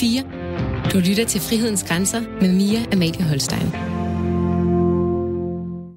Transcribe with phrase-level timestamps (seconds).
[0.00, 0.22] 4.
[0.92, 3.68] Du lytter til Frihedens Grænser med Mia Amalie Holstein.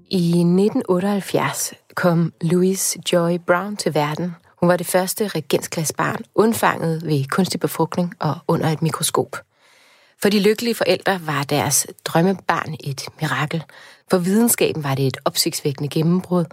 [0.10, 4.36] I 1978 kom Louise Joy Brown til verden.
[4.60, 9.38] Hun var det første regentsklassebarn undfanget ved kunstig befrugtning og under et mikroskop.
[10.22, 13.64] For de lykkelige forældre var deres drømmebarn et mirakel.
[14.10, 16.46] For videnskaben var det et opsigtsvækkende gennembrud.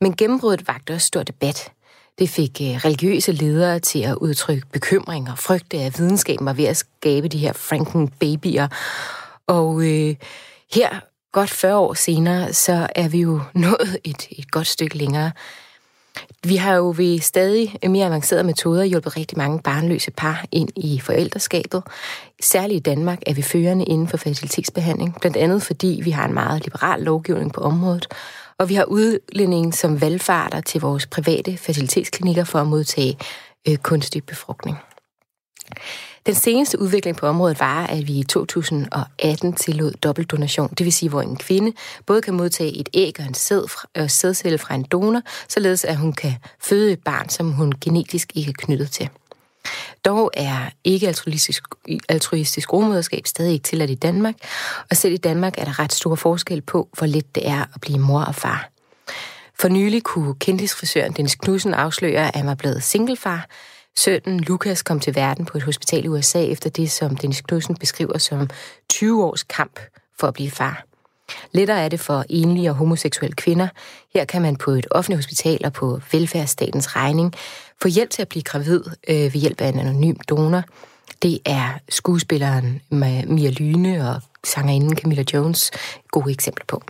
[0.00, 1.72] Men gennembruddet vagte også stor debat.
[2.20, 6.64] Det fik øh, religiøse ledere til at udtrykke bekymring og frygte, at videnskaben var ved
[6.64, 8.68] at skabe de her Franken-babyer.
[9.46, 10.14] Og øh,
[10.74, 11.00] her,
[11.32, 15.32] godt 40 år senere, så er vi jo nået et, et godt stykke længere.
[16.44, 21.00] Vi har jo ved stadig mere avancerede metoder hjulpet rigtig mange barnløse par ind i
[21.00, 21.82] forældreskabet.
[22.40, 26.34] Særligt i Danmark er vi førende inden for fertilitetsbehandling, blandt andet fordi vi har en
[26.34, 28.06] meget liberal lovgivning på området,
[28.60, 33.18] og vi har udlænding som valgfarter til vores private fertilitetsklinikker for at modtage
[33.68, 34.76] øh, kunstig befrugtning.
[36.26, 41.08] Den seneste udvikling på området var, at vi i 2018 tillod dobbeltdonation, det vil sige,
[41.08, 41.72] hvor en kvinde
[42.06, 45.84] både kan modtage et æg og en sæd fra, øh, sædcelle fra en donor, således
[45.84, 49.08] at hun kan føde et barn, som hun genetisk ikke er knyttet til.
[50.04, 51.62] Dog er ikke altruistisk,
[52.08, 54.34] altruistisk rumoderskab stadig ikke tilladt i Danmark,
[54.90, 57.80] og selv i Danmark er der ret stor forskel på, hvor let det er at
[57.80, 58.70] blive mor og far.
[59.60, 63.46] For nylig kunne kendisfrisøren Dennis Knudsen afsløre, at han var blevet singlefar.
[63.96, 67.76] Sønnen Lukas kom til verden på et hospital i USA efter det, som Dennis Knudsen
[67.76, 68.50] beskriver som
[68.88, 69.80] 20 års kamp
[70.20, 70.84] for at blive far.
[71.52, 73.68] Lettere er det for enlige og homoseksuelle kvinder.
[74.14, 77.34] Her kan man på et offentligt hospital og på velfærdsstatens regning
[77.82, 80.62] få hjælp til at blive gravid øh, ved hjælp af en anonym donor.
[81.22, 82.80] Det er skuespilleren
[83.26, 85.70] Mia Lyne og sangerinden Camilla Jones
[86.10, 86.82] gode eksempler på.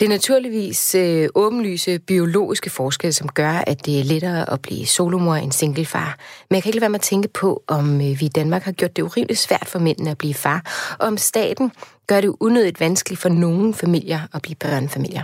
[0.00, 4.86] Det er naturligvis øh, åbenlyse biologiske forskelle, som gør, at det er lettere at blive
[4.86, 6.18] solomor end singlefar.
[6.50, 8.62] Men jeg kan ikke lade være med at tænke på, om øh, vi i Danmark
[8.62, 11.72] har gjort det urimeligt svært for mændene at blive far, og om staten
[12.06, 15.22] gør det unødigt vanskeligt for nogle familier at blive børnefamilier.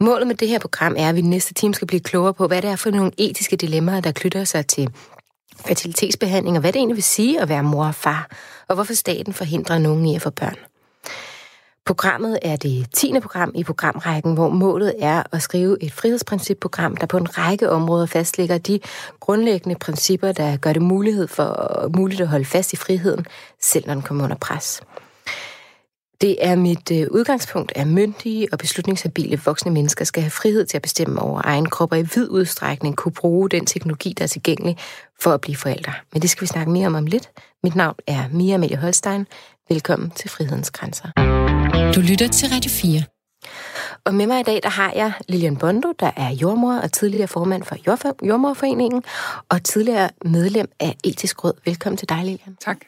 [0.00, 2.62] Målet med det her program er, at vi næste time skal blive klogere på, hvad
[2.62, 4.90] det er for nogle etiske dilemmaer, der knytter sig til
[5.66, 8.30] fertilitetsbehandling, og hvad det egentlig vil sige at være mor og far,
[8.68, 10.56] og hvorfor staten forhindrer nogen i at få børn.
[11.86, 13.12] Programmet er det 10.
[13.20, 18.06] program i programrækken, hvor målet er at skrive et frihedsprincipprogram, der på en række områder
[18.06, 18.80] fastlægger de
[19.20, 23.26] grundlæggende principper, der gør det mulighed for, muligt at holde fast i friheden,
[23.60, 24.80] selv når den kommer under pres.
[26.20, 30.78] Det er mit øh, udgangspunkt, at myndige og beslutningshabile voksne mennesker skal have frihed til
[30.78, 34.28] at bestemme over egen krop og i vid udstrækning kunne bruge den teknologi, der er
[34.28, 34.76] tilgængelig
[35.20, 35.92] for at blive forældre.
[36.12, 37.30] Men det skal vi snakke mere om om lidt.
[37.62, 39.26] Mit navn er Mia Amelie Holstein.
[39.68, 41.08] Velkommen til Frihedens Grænser.
[41.94, 43.02] Du lytter til Radio 4.
[44.04, 47.28] Og med mig i dag, der har jeg Lilian Bondo, der er jordmor og tidligere
[47.28, 47.76] formand for
[48.26, 49.02] Jordmorforeningen,
[49.48, 51.52] og tidligere medlem af Etisk Råd.
[51.64, 52.56] Velkommen til dig, Lilian.
[52.60, 52.78] Tak.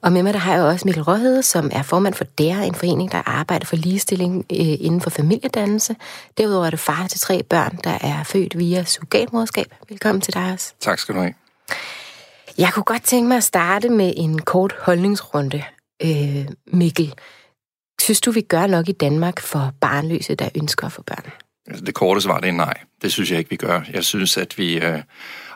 [0.00, 2.74] Og med mig der har jeg også Mikkel Råhede, som er formand for DER, en
[2.74, 5.96] forening, der arbejder for ligestilling øh, inden for familiedannelse.
[6.38, 9.74] Derudover er det far til tre børn, der er født via surrogatmoderskab.
[9.88, 10.74] Velkommen til dig også.
[10.80, 11.34] Tak skal du have.
[12.58, 15.62] Jeg kunne godt tænke mig at starte med en kort holdningsrunde.
[16.02, 17.14] Øh, Mikkel,
[18.00, 21.24] synes du, vi gør nok i Danmark for barnløse, der ønsker at få børn?
[21.66, 22.74] Altså, det korte svar det er nej.
[23.02, 23.80] Det synes jeg ikke, vi gør.
[23.92, 25.02] Jeg synes, at vi øh,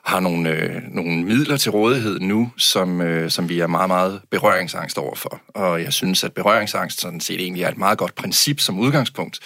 [0.08, 4.20] har nogle, øh, nogle midler til rådighed nu, som, øh, som vi er meget, meget
[4.30, 5.41] berøringsangst overfor.
[5.48, 9.38] Og jeg synes, at berøringsangst sådan set egentlig er et meget godt princip som udgangspunkt.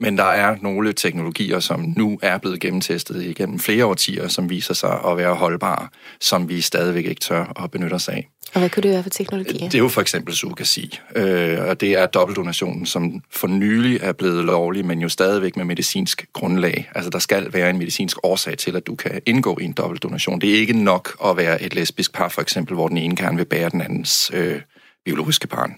[0.00, 4.74] Men der er nogle teknologier, som nu er blevet gennemtestet igennem flere årtier, som viser
[4.74, 5.88] sig at være holdbare,
[6.20, 8.28] som vi stadigvæk ikke tør at benytte os af.
[8.54, 9.58] Og hvad kunne det være for teknologi?
[9.58, 14.12] Det er jo for eksempel surrogasi, øh, og det er dobbeltdonationen, som for nylig er
[14.12, 16.90] blevet lovlig, men jo stadigvæk med medicinsk grundlag.
[16.94, 20.40] Altså der skal være en medicinsk årsag til, at du kan indgå i en dobbeltdonation.
[20.40, 23.36] Det er ikke nok at være et lesbisk par, for eksempel, hvor den ene gerne
[23.36, 24.60] vil bære den andens øh,
[25.04, 25.74] biologiske barn.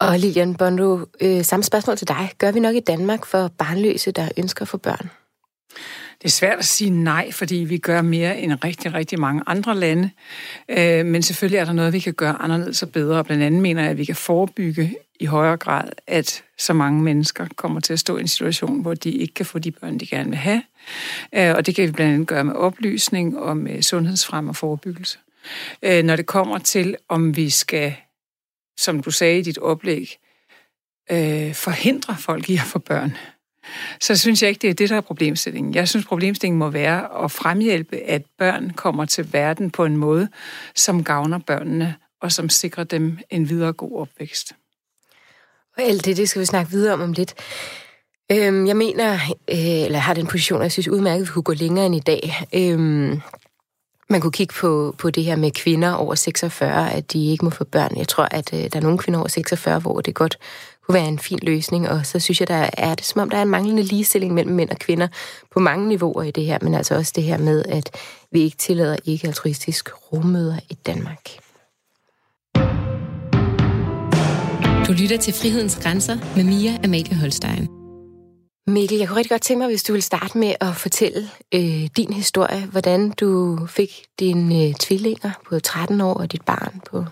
[0.00, 2.30] Og Lilian Bondo, øh, samme spørgsmål til dig.
[2.38, 5.10] Gør vi nok i Danmark for barnløse, der ønsker at få børn?
[6.22, 9.74] Det er svært at sige nej, fordi vi gør mere end rigtig, rigtig mange andre
[9.76, 10.10] lande.
[10.68, 13.24] Øh, men selvfølgelig er der noget, vi kan gøre anderledes og bedre.
[13.24, 17.46] Blandt andet mener jeg, at vi kan forebygge i højere grad, at så mange mennesker
[17.56, 20.06] kommer til at stå i en situation, hvor de ikke kan få de børn, de
[20.06, 20.62] gerne vil have.
[21.34, 25.18] Øh, og det kan vi blandt andet gøre med oplysning og med sundhedsfrem og forebyggelse.
[25.82, 27.94] Øh, når det kommer til, om vi skal
[28.78, 30.18] som du sagde i dit oplæg,
[31.10, 33.16] øh, forhindrer folk i at få børn,
[34.00, 35.74] så synes jeg ikke, det er det, der er problemstillingen.
[35.74, 40.28] Jeg synes, problemstillingen må være at fremhjælpe, at børn kommer til verden på en måde,
[40.74, 44.52] som gavner børnene, og som sikrer dem en videre god opvækst.
[45.76, 47.34] Og alt det, det skal vi snakke videre om om lidt.
[48.32, 49.14] Øhm, jeg mener,
[49.50, 52.46] øh, eller har den position, jeg synes udmærket, vi kunne gå længere end i dag.
[52.54, 53.20] Øhm,
[54.10, 57.50] man kunne kigge på, på det her med kvinder over 46, at de ikke må
[57.50, 57.96] få børn.
[57.96, 60.38] Jeg tror, at øh, der er nogle kvinder over 46, hvor det godt
[60.86, 63.38] kunne være en fin løsning, og så synes jeg, der er det som om, der
[63.38, 65.08] er en manglende ligestilling mellem mænd og kvinder
[65.50, 67.90] på mange niveauer i det her, men altså også det her med, at
[68.32, 71.28] vi ikke tillader ikke altruistisk rummøder i Danmark.
[74.86, 77.77] Du lytter til Frihedens Grænser med Mia Amalie Holstein.
[78.68, 81.88] Mikkel, jeg kunne rigtig godt tænke mig, hvis du vil starte med at fortælle øh,
[81.96, 87.04] din historie, hvordan du fik dine øh, tvillinger på 13 år og dit barn på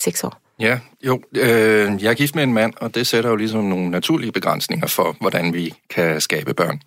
[0.00, 0.40] 6 år.
[0.60, 3.90] Ja, jo, øh, jeg er gift med en mand, og det sætter jo ligesom nogle
[3.90, 6.80] naturlige begrænsninger for, hvordan vi kan skabe børn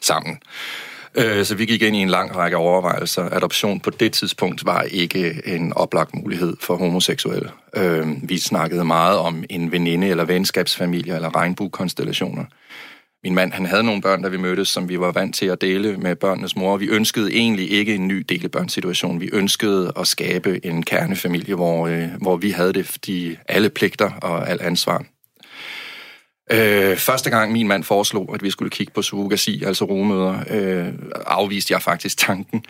[0.00, 0.38] sammen.
[1.14, 3.28] Øh, så vi gik ind i en lang række overvejelser.
[3.30, 7.50] Adoption på det tidspunkt var ikke en oplagt mulighed for homoseksuelle.
[7.76, 12.44] Øh, vi snakkede meget om en veninde eller venskabsfamilie eller regnbuekonstellationer.
[13.24, 15.60] Min mand, han havde nogle børn, da vi mødtes, som vi var vant til at
[15.60, 16.76] dele med børnenes mor.
[16.76, 19.20] Vi ønskede egentlig ikke en ny delebørnssituation.
[19.20, 24.10] Vi ønskede at skabe en kernefamilie, hvor, øh, hvor vi havde det, de alle pligter
[24.10, 25.04] og al ansvar.
[26.50, 30.92] Øh, første gang min mand foreslog, at vi skulle kigge på surrogasi, altså rumøder, øh,
[31.26, 32.64] afviste jeg faktisk tanken.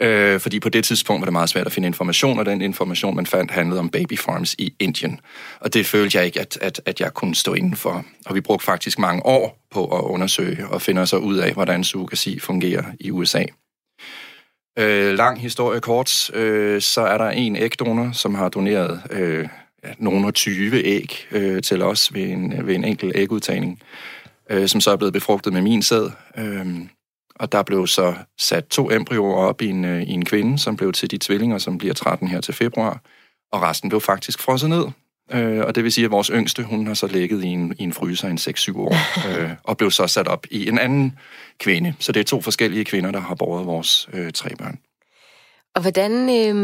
[0.00, 3.16] Øh, fordi på det tidspunkt var det meget svært at finde information, og den information,
[3.16, 5.20] man fandt, handlede om baby farms i Indien.
[5.60, 8.04] Og det følte jeg ikke, at, at, at jeg kunne stå inden for.
[8.26, 11.84] Og vi brugte faktisk mange år på at undersøge og finde os ud af, hvordan
[11.84, 13.44] surrogasi fungerer i USA.
[14.78, 19.48] Øh, lang historie kort, øh, så er der en ægdonor, som har doneret øh,
[19.98, 23.80] nogle 20 æg øh, til os ved en, ved en enkelt ægudtagning,
[24.50, 26.10] øh, som så er blevet befrugtet med min sæd.
[26.38, 26.66] Øh,
[27.34, 30.76] og der blev så sat to embryoer op i en, øh, i en kvinde, som
[30.76, 33.00] blev til de tvillinger, som bliver 13 her til februar.
[33.52, 34.84] Og resten blev faktisk frosset ned.
[35.32, 37.82] Øh, og det vil sige, at vores yngste, hun har så ligget i en, i
[37.82, 38.94] en fryser i en 6-7 år,
[39.28, 41.18] øh, og blev så sat op i en anden
[41.58, 41.94] kvinde.
[41.98, 44.78] Så det er to forskellige kvinder, der har båret vores øh, tre børn.
[45.76, 46.54] Og hvordan, øh,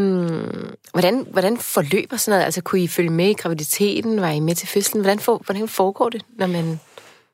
[0.91, 2.45] hvordan, hvordan forløber sådan noget?
[2.45, 4.21] Altså, kunne I følge med i graviditeten?
[4.21, 5.01] Var I med til fødslen?
[5.01, 6.79] Hvordan, for, hvordan foregår det, når man...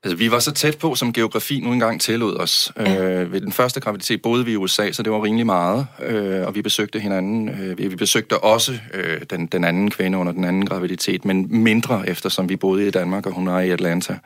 [0.04, 2.72] Altså, vi var så tæt på, som geografi nu engang tillod os.
[2.78, 3.04] Ja.
[3.04, 6.48] Øh, ved den første graviditet boede vi i USA, så det var rimelig meget, øh,
[6.48, 7.50] og vi besøgte hinanden.
[7.50, 12.10] Øh, vi besøgte også øh, den, den anden kvinde under den anden graviditet, men mindre,
[12.10, 14.18] eftersom vi boede i Danmark, og hun er i Atlanta.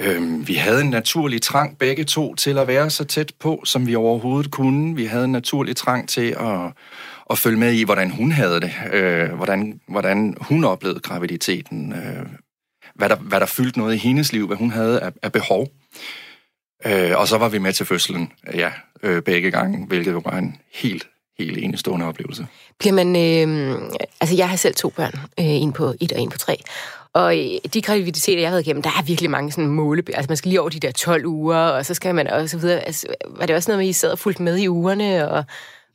[0.00, 3.86] Øh, vi havde en naturlig trang begge to til at være så tæt på, som
[3.86, 4.96] vi overhovedet kunne.
[4.96, 6.72] Vi havde en naturlig trang til at,
[7.30, 12.26] at følge med i, hvordan hun havde det, øh, hvordan, hvordan hun oplevede graviditeten, øh,
[12.94, 15.68] hvad, der, hvad der fyldte noget i hendes liv, hvad hun havde af, af behov.
[16.86, 18.70] Øh, og så var vi med til fødslen, ja,
[19.02, 21.06] øh, begge gange, hvilket var en helt,
[21.38, 22.46] helt enestående oplevelse.
[22.78, 23.78] Bliver man, øh,
[24.20, 26.62] altså jeg har selv to børn, øh, en på et og en på tre,
[27.14, 27.34] og
[27.74, 30.02] de graviditeter, jeg har været igennem, der er virkelig mange sådan måle...
[30.14, 32.58] Altså, man skal lige over de der 12 uger, og så skal man også så
[32.58, 32.80] videre.
[32.80, 35.44] Altså, var det også noget med, at I sad og fulgte med i ugerne, og,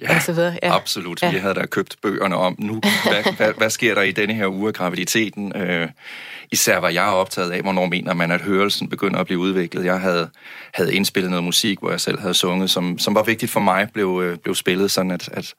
[0.01, 0.59] ja, og så videre?
[0.63, 1.21] Ja, absolut.
[1.21, 1.31] Ja.
[1.31, 4.47] Vi havde da købt bøgerne om, nu, hvad, hvad, hvad sker der i denne her
[4.47, 5.55] uge af graviditeten?
[5.55, 5.89] Øh,
[6.51, 9.85] især var jeg optaget af, hvornår mener man, at hørelsen begynder at blive udviklet.
[9.85, 10.29] Jeg havde,
[10.73, 13.87] havde indspillet noget musik, hvor jeg selv havde sunget, som, som var vigtigt for mig,
[13.93, 15.53] blev, øh, blev spillet sådan, at, at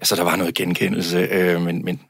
[0.00, 2.00] altså, der var noget genkendelse, øh, men, men,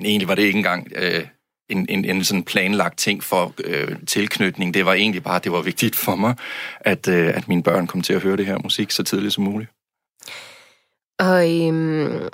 [0.00, 0.92] men egentlig var det ikke engang...
[0.96, 1.26] Øh,
[1.68, 4.74] en, en, en sådan planlagt ting for øh, tilknytning.
[4.74, 6.34] Det var egentlig bare, det var vigtigt for mig,
[6.80, 9.44] at, øh, at mine børn kom til at høre det her musik så tidligt som
[9.44, 9.70] muligt.
[11.18, 12.28] Og øhm,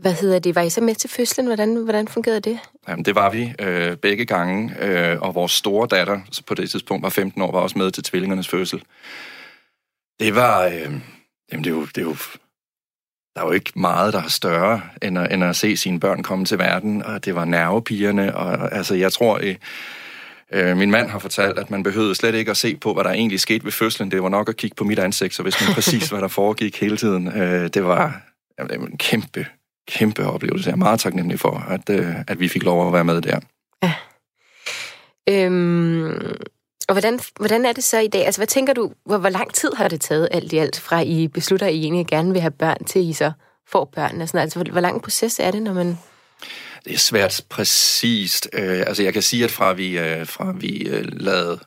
[0.00, 0.54] hvad hedder det?
[0.54, 1.46] Var I så med til fødslen?
[1.46, 2.58] Hvordan, hvordan fungerede det?
[2.88, 7.02] Jamen, det var vi øh, begge gange, øh, og vores store datter, på det tidspunkt
[7.02, 8.82] var 15 år, var også med til tvillingernes fødsel.
[10.20, 10.64] Det var...
[10.64, 11.00] Øh,
[11.52, 12.16] jamen, det er jo, det er jo
[13.36, 16.22] der er jo ikke meget, der er større, end at, end at se sine børn
[16.22, 19.40] komme til verden, og det var nervepigerne, og altså, jeg tror,
[20.52, 23.10] øh, min mand har fortalt, at man behøvede slet ikke at se på, hvad der
[23.10, 24.10] egentlig skete ved fødslen.
[24.10, 26.80] Det var nok at kigge på mit ansigt, så hvis man præcis, hvad der foregik
[26.80, 27.28] hele tiden.
[27.28, 28.20] Øh, det, var,
[28.58, 29.46] jamen, det var en kæmpe,
[29.88, 30.68] kæmpe oplevelse.
[30.68, 33.40] Jeg er meget taknemmelig for, at, øh, at vi fik lov at være med der.
[33.82, 33.92] Ja.
[35.30, 36.36] Øhm,
[36.88, 38.26] og hvordan, hvordan er det så i dag?
[38.26, 41.00] Altså, hvad tænker du, hvor, hvor lang tid har det taget alt i alt, fra
[41.00, 43.32] I beslutter, at I egentlig gerne vil have børn, til I så
[43.68, 44.26] får børn?
[44.26, 45.98] sådan altså hvor, hvor lang proces er det, når man...
[46.84, 48.48] Det er svært præcist.
[48.52, 51.60] Øh, altså, jeg kan sige, at fra vi, øh, fra vi øh, lavede,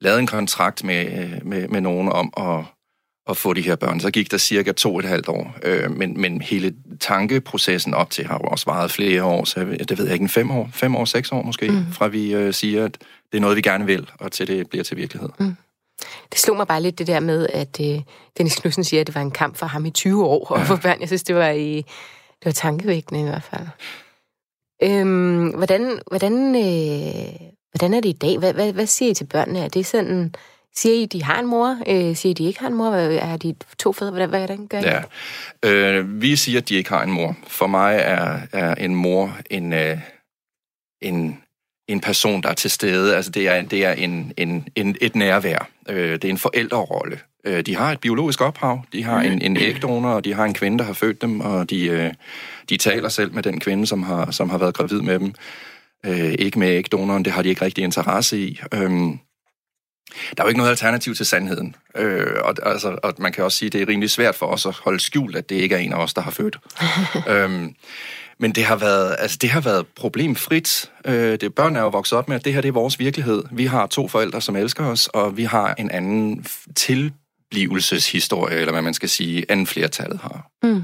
[0.00, 2.64] lavede en kontrakt med, øh, med, med nogen om at
[3.28, 4.00] at få de her børn.
[4.00, 5.56] Så gik der cirka to og et halvt år.
[5.62, 9.98] Øh, men, men hele tankeprocessen op til har jo også varet flere år, så det
[9.98, 11.92] ved jeg ikke, en fem år, fem år, seks år måske, mm.
[11.92, 12.98] fra vi øh, siger, at
[13.32, 15.28] det er noget, vi gerne vil, og til det bliver til virkelighed.
[15.38, 15.56] Mm.
[16.32, 18.00] Det slog mig bare lidt det der med, at øh,
[18.38, 20.64] Dennis Knudsen siger, at det var en kamp for ham i 20 år at ja.
[20.66, 21.00] få børn.
[21.00, 21.76] Jeg synes, det var, i,
[22.38, 23.66] det var tankevækkende i hvert fald.
[24.82, 28.38] Øhm, hvordan, hvordan, øh, hvordan er det i dag?
[28.38, 29.58] Hvad, hvad, hvad siger I til børnene?
[29.64, 30.34] Er det sådan
[30.76, 31.78] Siger I, de har en mor?
[31.86, 32.90] Øh, siger I, de ikke har en mor?
[32.94, 34.10] Er de to fædre?
[34.10, 34.82] Hvad, hvordan gør I?
[34.82, 35.02] Ja.
[35.64, 37.36] Øh, vi siger, at de ikke har en mor.
[37.46, 39.98] For mig er, er en mor en, øh,
[41.02, 41.38] en,
[41.88, 43.16] en person, der er til stede.
[43.16, 45.68] Altså, det er, det er en, en, en, et nærvær.
[45.88, 47.20] Øh, det er en forældrerolle.
[47.44, 48.84] Øh, de har et biologisk ophav.
[48.92, 51.70] De har en, en ægdonor, og de har en kvinde, der har født dem, og
[51.70, 52.12] de, øh,
[52.68, 55.34] de taler selv med den kvinde, som har, som har været gravid med dem.
[56.06, 58.60] Øh, ikke med ægdonoren, det har de ikke rigtig interesse i.
[58.74, 58.90] Øh,
[60.36, 61.76] der er jo ikke noget alternativ til sandheden.
[61.96, 64.66] Øh, og, altså, og man kan også sige, at det er rimelig svært for os
[64.66, 66.58] at holde skjult, at det ikke er en af os, der har født.
[67.32, 67.74] øhm,
[68.38, 70.90] men det har været, altså, det har været problemfrit.
[71.04, 73.42] Øh, det, børn er jo vokset op med, at det her det er vores virkelighed.
[73.52, 78.82] Vi har to forældre, som elsker os, og vi har en anden tilblivelseshistorie, eller hvad
[78.82, 80.50] man skal sige, end flertallet har.
[80.62, 80.82] Mm.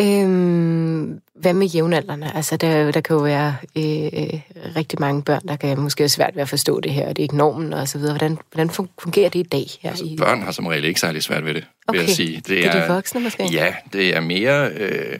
[0.00, 2.32] Øhm, hvad med jævnaldrende?
[2.34, 4.40] Altså, der, der kan jo være øh,
[4.76, 7.22] rigtig mange børn, der kan måske have svært ved at forstå det her, og det
[7.22, 8.12] er ikke normen og så videre.
[8.12, 8.70] Hvordan, hvordan
[9.02, 9.66] fungerer det i dag?
[9.80, 10.16] Her altså, i...
[10.18, 11.98] Børn har som regel ikke særlig svært ved det, okay.
[11.98, 12.36] vil jeg sige.
[12.36, 13.44] Det, det er, er de voksne måske?
[13.52, 14.70] Ja, det er mere...
[14.70, 15.18] Øh,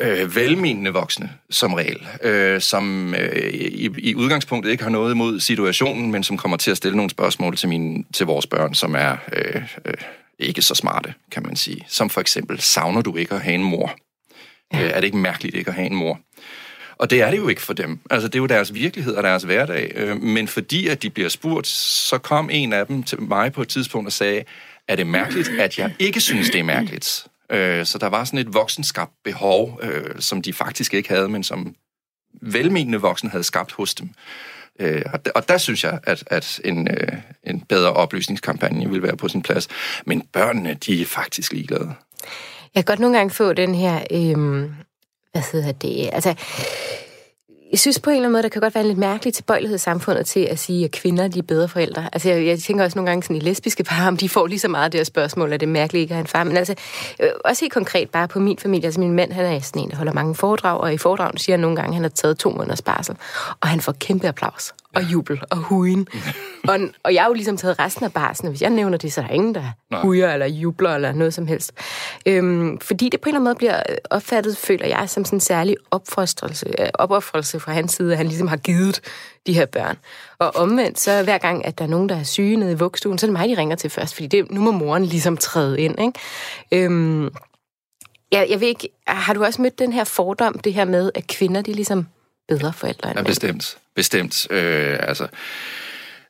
[0.00, 5.40] øh, velmenende voksne, som regel, øh, som øh, i, i udgangspunktet ikke har noget imod
[5.40, 8.94] situationen, men som kommer til at stille nogle spørgsmål til, mine, til vores børn, som
[8.94, 9.94] er øh, øh,
[10.38, 11.84] ikke så smarte, kan man sige.
[11.88, 13.94] Som for eksempel, savner du ikke at have en mor?
[14.72, 14.84] Ja.
[14.84, 16.20] Øh, er det ikke mærkeligt ikke at have en mor?
[16.98, 18.00] Og det er det jo ikke for dem.
[18.10, 19.92] Altså, det er jo deres virkelighed og deres hverdag.
[19.94, 23.62] Øh, men fordi at de bliver spurgt, så kom en af dem til mig på
[23.62, 24.44] et tidspunkt og sagde,
[24.88, 27.26] er det mærkeligt, at jeg ikke synes, det er mærkeligt?
[27.50, 31.42] Øh, så der var sådan et voksenskabt behov, øh, som de faktisk ikke havde, men
[31.42, 31.74] som
[32.42, 34.10] velmenende voksne havde skabt hos dem.
[34.80, 35.02] Øh,
[35.34, 37.12] og der synes jeg, at, at en, øh,
[37.44, 39.68] en bedre oplysningskampagne ville være på sin plads.
[40.06, 41.94] Men børnene, de er faktisk ligeglade.
[42.76, 44.74] Jeg kan godt nogle gange få den her, øhm,
[45.32, 46.34] hvad hedder det, altså
[47.70, 49.76] jeg synes på en eller anden måde, der kan godt være en lidt mærkelig tilbøjelighed
[49.76, 52.08] i samfundet til at sige, at kvinder de er bedre forældre.
[52.12, 54.58] Altså jeg, jeg tænker også nogle gange sådan i lesbiske par, om de får lige
[54.58, 56.44] så meget det her spørgsmål, at det er mærkeligt ikke at have en far.
[56.44, 56.74] Men altså,
[57.20, 58.86] øh, også helt konkret bare på min familie.
[58.86, 61.56] Altså min mand, han er sådan en, der holder mange foredrag, og i foredragen siger
[61.56, 63.16] han nogle gange, at han har taget to måneders barsel.
[63.60, 66.08] Og han får kæmpe applaus og jubel og hujen.
[66.68, 69.12] og, og jeg har jo ligesom taget resten af barsen, og hvis jeg nævner det,
[69.12, 70.00] så er der ingen, der Nej.
[70.00, 71.72] hujer eller jubler eller noget som helst.
[72.26, 75.40] Øhm, fordi det på en eller anden måde bliver opfattet, føler jeg, som sådan en
[75.40, 79.00] særlig øh, opoffrelse fra hans side, at han ligesom har givet
[79.46, 79.96] de her børn.
[80.38, 83.18] Og omvendt, så hver gang, at der er nogen, der er syge nede i vugstuen,
[83.18, 85.80] så er det mig, de ringer til først, fordi det, nu må moren ligesom træde
[85.80, 86.00] ind.
[86.00, 86.84] Ikke?
[86.84, 87.30] Øhm,
[88.32, 91.26] jeg, jeg ved ikke, har du også mødt den her fordom, det her med, at
[91.26, 92.06] kvinder, de ligesom
[92.48, 93.78] bedre forældre end Ja, bestemt.
[93.94, 94.46] Bestemt.
[94.50, 95.28] Øh, altså,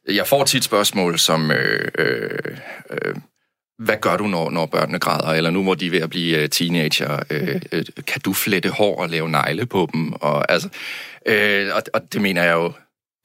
[0.08, 2.58] jeg får tit spørgsmål som, øh, øh,
[2.90, 3.14] øh,
[3.78, 5.28] hvad gør du, når, når børnene græder?
[5.28, 8.70] Eller nu hvor de er ved at blive øh, teenager, øh, øh, kan du flette
[8.70, 10.12] hår og lave negle på dem?
[10.12, 10.68] Og, altså,
[11.26, 12.72] øh, og, og det mener jeg jo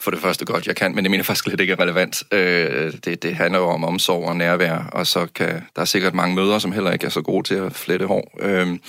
[0.02, 2.24] for det første godt, jeg kan, men det mener jeg faktisk slet ikke er relevant.
[2.32, 6.14] Øh, det, det handler jo om omsorg og nærvær, og så kan der er sikkert
[6.14, 8.38] mange mødre, som heller ikke er så gode til at flette hår.
[8.40, 8.80] Øh,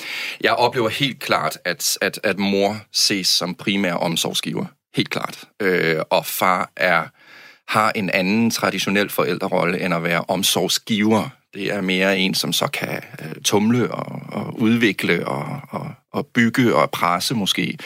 [0.41, 4.65] jeg oplever helt klart, at, at, at mor ses som primær omsorgsgiver.
[4.95, 5.45] Helt klart.
[5.61, 7.05] Øh, og far er
[7.69, 11.29] har en anden traditionel forældrerolle end at være omsorgsgiver.
[11.55, 16.27] Det er mere en, som så kan øh, tumle og, og udvikle og, og, og
[16.27, 17.79] bygge og presse måske.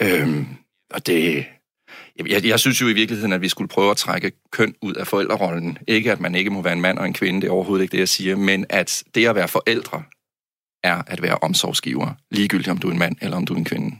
[0.00, 0.46] Øhm,
[0.90, 1.44] og det,
[2.18, 5.06] jeg, jeg synes jo i virkeligheden, at vi skulle prøve at trække køn ud af
[5.06, 5.78] forældrerollen.
[5.88, 7.92] Ikke at man ikke må være en mand og en kvinde, det er overhovedet ikke
[7.92, 10.02] det, jeg siger, men at det at være forældre
[10.82, 13.64] er at være omsorgsgiver, ligegyldigt om du er en mand eller om du er en
[13.64, 13.96] kvinde.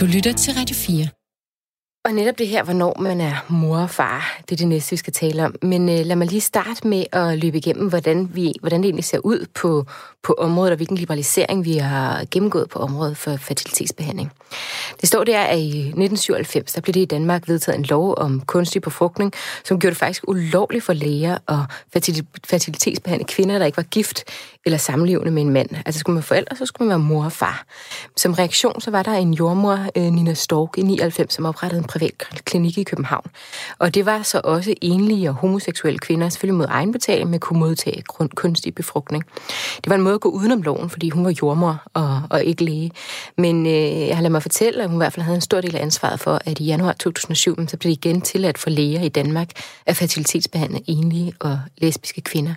[0.00, 1.17] Du lytter til Radio 4.
[2.08, 4.96] Og netop det her, hvornår man er mor og far, det er det næste, vi
[4.96, 5.54] skal tale om.
[5.62, 9.04] Men øh, lad mig lige starte med at løbe igennem, hvordan, vi, hvordan det egentlig
[9.04, 9.86] ser ud på,
[10.22, 14.32] på området, og hvilken liberalisering vi har gennemgået på området for fertilitetsbehandling.
[15.00, 18.40] Det står der, at i 1997, der blev det i Danmark vedtaget en lov om
[18.40, 19.32] kunstig befrugtning,
[19.64, 21.58] som gjorde det faktisk ulovligt for læger at
[22.46, 24.24] fertilitetsbehandle kvinder, der ikke var gift
[24.64, 25.68] eller samlevende med en mand.
[25.86, 27.64] Altså skulle man forældre, så skulle man være mor og far.
[28.16, 31.86] Som reaktion, så var der en jordmor, øh, Nina Stork, i 99, som oprettede en
[31.98, 33.26] privat klinik i København.
[33.78, 38.02] Og det var så også enlige og homoseksuelle kvinder, selvfølgelig mod egenbetaling, med kunne modtage
[38.34, 39.24] kunstig befrugtning.
[39.76, 42.64] Det var en måde at gå udenom loven, fordi hun var jordmor og, og ikke
[42.64, 42.90] læge.
[43.36, 43.72] Men øh,
[44.08, 45.82] jeg har ladet mig fortælle, at hun i hvert fald havde en stor del af
[45.82, 49.48] ansvaret for, at i januar 2007, så blev det igen tilladt for læger i Danmark
[49.86, 52.54] at fertilitetsbehandle enlige og lesbiske kvinder.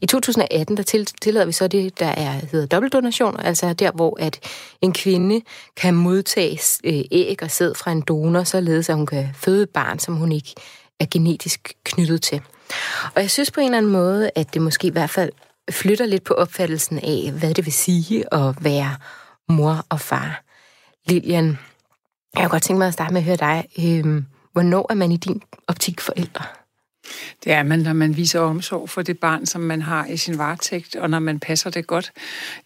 [0.00, 0.82] I 2018, der
[1.22, 4.40] tillader vi så det, der er, hedder dobbeltdonation, altså der, hvor at
[4.80, 5.40] en kvinde
[5.76, 9.70] kan modtage øh, æg og sæd fra en donor, således at hun kan føde et
[9.70, 10.54] barn, som hun ikke
[11.00, 12.40] er genetisk knyttet til.
[13.14, 15.32] Og jeg synes på en eller anden måde, at det måske i hvert fald
[15.70, 18.96] flytter lidt på opfattelsen af, hvad det vil sige at være
[19.48, 20.42] mor og far.
[21.06, 21.58] Lilian,
[22.34, 23.64] jeg kunne godt tænke mig at starte med at høre dig.
[23.78, 24.26] Øhm,
[24.58, 26.44] Hvornår er man i din optik forældre?
[27.44, 30.38] Det er man, når man viser omsorg for det barn, som man har i sin
[30.38, 32.12] varetægt, og når man passer det godt.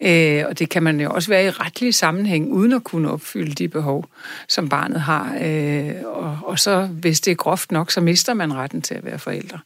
[0.00, 3.52] Øh, og det kan man jo også være i retlig sammenhæng, uden at kunne opfylde
[3.52, 4.06] de behov,
[4.48, 5.36] som barnet har.
[5.42, 9.04] Øh, og, og så, hvis det er groft nok, så mister man retten til at
[9.04, 9.58] være forældre.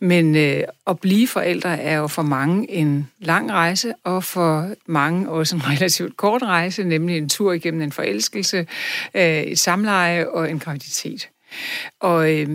[0.00, 5.30] Men øh, at blive forældre er jo for mange en lang rejse, og for mange
[5.30, 8.66] også en relativt kort rejse, nemlig en tur igennem en forelskelse,
[9.14, 11.28] øh, et samleje og en graviditet.
[12.00, 12.48] Og øh,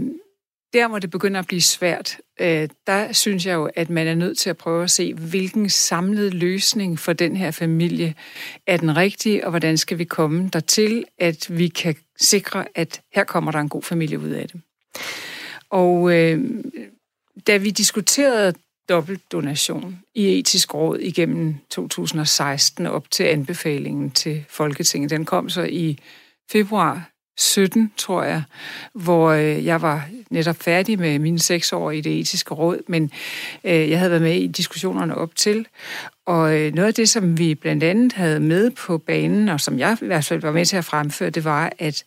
[0.74, 4.16] der, hvor det begynder at blive svært, øh, der synes jeg jo, at man er
[4.16, 8.16] nødt til at prøve at se, hvilken samlet løsning for den her familie
[8.68, 13.24] er den rigtige, og hvordan skal vi komme dertil, at vi kan sikre, at her
[13.24, 14.62] kommer der en god familie ud af det.
[15.70, 16.64] Og øh,
[17.48, 18.54] da vi diskuterede
[18.90, 25.98] dobbeltdonation i etisk råd igennem 2016 op til anbefalingen til Folketinget, den kom så i
[26.52, 28.44] februar 17, tror jeg,
[28.94, 33.12] hvor øh, jeg var netop færdig med mine seks år i det etiske råd, men
[33.64, 35.68] øh, jeg havde været med i diskussionerne op til.
[36.26, 39.80] Og øh, noget af det, som vi blandt andet havde med på banen, og som
[39.80, 42.04] jeg i hvert fald var med til at fremføre, det var, at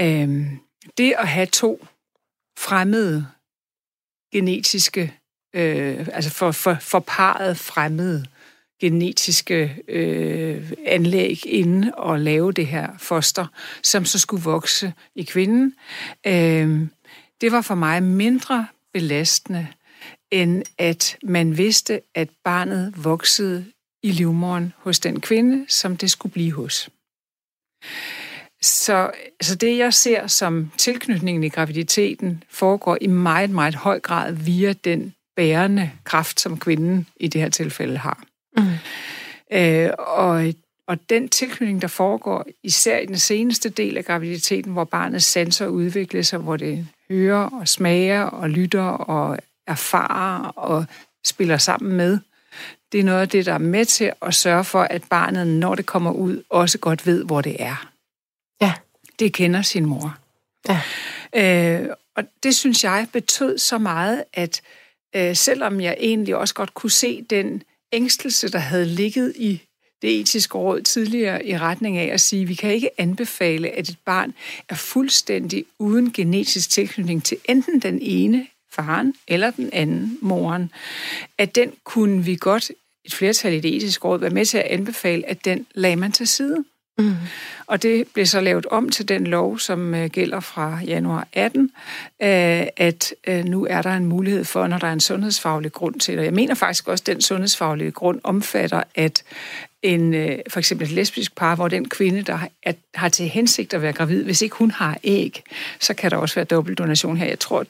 [0.00, 0.46] øh,
[0.98, 1.86] det at have to
[2.58, 3.26] fremmede
[4.32, 5.14] genetiske,
[5.54, 8.24] øh, altså for, for, for parret fremmede
[8.80, 13.46] genetiske øh, anlæg inde og lave det her foster,
[13.82, 15.74] som så skulle vokse i kvinden.
[16.26, 16.80] Øh,
[17.40, 19.66] det var for mig mindre belastende,
[20.30, 23.64] end at man vidste, at barnet voksede
[24.02, 26.90] i livmoren hos den kvinde, som det skulle blive hos.
[28.62, 29.10] Så,
[29.42, 34.72] så det, jeg ser som tilknytningen i graviditeten, foregår i meget, meget høj grad via
[34.72, 38.23] den bærende kraft, som kvinden i det her tilfælde har.
[38.56, 38.72] Mm.
[39.52, 40.54] Øh, og,
[40.86, 45.66] og den tilknytning, der foregår især i den seneste del af graviditeten, hvor barnets sanser
[45.66, 50.84] udvikler sig, hvor det hører og smager og lytter og erfarer og
[51.24, 52.18] spiller sammen med,
[52.92, 55.74] det er noget af det, der er med til at sørge for, at barnet, når
[55.74, 57.90] det kommer ud, også godt ved, hvor det er.
[58.60, 58.72] Ja.
[59.18, 60.18] Det kender sin mor.
[60.68, 60.80] Ja.
[61.34, 64.62] Øh, og det synes jeg betød så meget, at
[65.16, 67.62] øh, selvom jeg egentlig også godt kunne se den
[67.94, 69.62] ængstelse, der havde ligget i
[70.02, 73.88] det etiske råd tidligere i retning af at sige, at vi kan ikke anbefale, at
[73.88, 74.34] et barn
[74.68, 80.70] er fuldstændig uden genetisk tilknytning til enten den ene faren eller den anden moren,
[81.38, 82.70] at den kunne vi godt,
[83.04, 86.12] et flertal i det etiske råd, være med til at anbefale, at den lagde man
[86.12, 86.64] til side.
[86.98, 87.14] Mm.
[87.66, 91.62] Og det blev så lavet om til den lov, som øh, gælder fra januar 18,
[92.22, 96.00] øh, at øh, nu er der en mulighed for, når der er en sundhedsfaglig grund
[96.00, 96.24] til det.
[96.24, 99.22] Jeg mener faktisk også, at den sundhedsfaglige grund omfatter, at
[99.82, 100.12] en,
[100.48, 102.48] for eksempel et lesbisk par, hvor den kvinde, der har,
[102.94, 105.42] har til hensigt at være gravid, hvis ikke hun har æg,
[105.80, 107.26] så kan der også være dobbeltdonation her.
[107.26, 107.64] Jeg tror,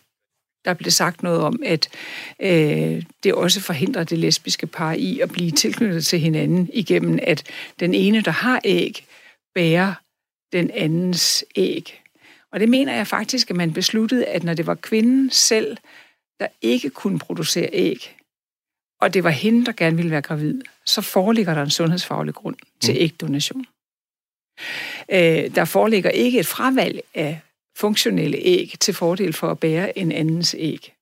[0.64, 1.88] der blev sagt noget om, at
[2.40, 7.42] øh, det også forhindrer det lesbiske par i at blive tilknyttet til hinanden igennem, at
[7.80, 9.06] den ene, der har æg,
[9.54, 9.94] bære
[10.52, 12.02] den andens æg.
[12.52, 15.76] Og det mener jeg faktisk, at man besluttede, at når det var kvinden selv,
[16.40, 18.16] der ikke kunne producere æg,
[19.00, 22.56] og det var hende, der gerne ville være gravid, så foreligger der en sundhedsfaglig grund
[22.80, 23.00] til mm.
[23.00, 23.66] ægdonation.
[25.08, 27.40] Øh, der foreligger ikke et fravalg af
[27.76, 30.94] funktionelle æg til fordel for at bære en andens æg.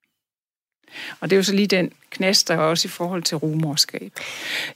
[1.21, 4.13] Og det er jo så lige den knast, der er også i forhold til rumorskab.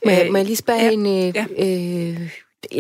[0.05, 1.07] Må jeg, må jeg lige spørge ja, en...
[1.07, 1.47] Øh, ja.
[1.59, 2.31] øh,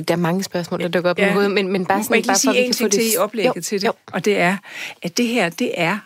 [0.09, 1.31] der er mange spørgsmål, der dukker op ja.
[1.31, 2.92] i hovedet, men, men bare sådan, bare for, at vi kan få det...
[2.92, 3.92] til i oplægget jo, til det, jo.
[4.12, 4.57] og det er,
[5.03, 5.99] at det her, det er,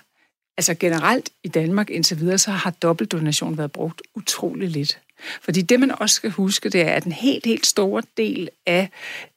[0.57, 5.01] altså generelt i Danmark indtil videre, så har dobbeltdonation været brugt utrolig lidt.
[5.43, 8.91] Fordi det, man også skal huske, det er, at en helt, helt stor del af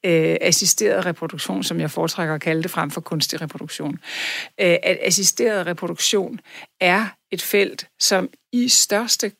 [0.06, 3.94] øh, assisteret reproduktion, som jeg foretrækker at kalde det frem for kunstig reproduktion,
[4.60, 6.40] øh, at assisteret reproduktion
[6.82, 9.32] er et felt, som i største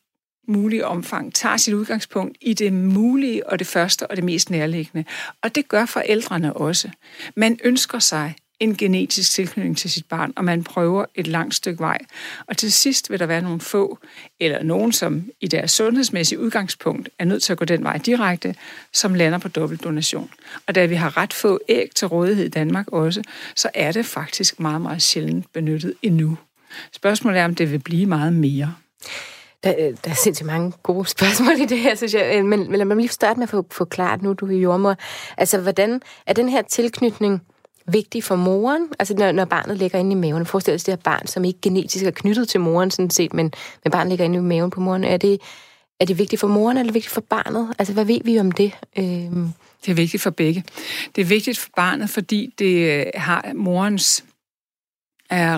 [0.46, 5.04] mulige omfang tager sit udgangspunkt i det mulige og det første og det mest nærliggende.
[5.42, 6.90] Og det gør forældrene også.
[7.36, 11.80] Man ønsker sig en genetisk tilknytning til sit barn, og man prøver et langt stykke
[11.80, 11.98] vej.
[12.46, 13.98] Og til sidst vil der være nogle få,
[14.40, 18.54] eller nogen, som i deres sundhedsmæssige udgangspunkt er nødt til at gå den vej direkte,
[18.92, 20.30] som lander på dobbeltdonation.
[20.66, 23.22] Og da vi har ret få æg til rådighed i Danmark også,
[23.56, 26.38] så er det faktisk meget, meget sjældent benyttet endnu.
[26.92, 28.74] Spørgsmålet er, om det vil blive meget mere.
[29.64, 32.32] Der, øh, der er sindssygt mange gode spørgsmål i det her, synes jeg.
[32.36, 34.58] Øh, men, men lad mig lige starte med at få, forklaret klart nu, du er
[34.58, 34.96] jordmor.
[35.36, 37.42] Altså, hvordan er den her tilknytning
[37.86, 38.88] vigtig for moren?
[38.98, 40.46] Altså, når, når barnet ligger inde i maven.
[40.46, 43.52] Forestil dig det her barn, som ikke genetisk er knyttet til moren, sådan set, men,
[43.84, 45.04] men barnet ligger inde i maven på moren.
[45.04, 45.40] Er det,
[46.00, 47.74] er det vigtigt for moren, eller er det vigtigt for barnet?
[47.78, 48.72] Altså, hvad ved vi om det?
[48.98, 49.52] Øhm.
[49.84, 50.64] Det er vigtigt for begge.
[51.16, 54.24] Det er vigtigt for barnet, fordi det øh, har morens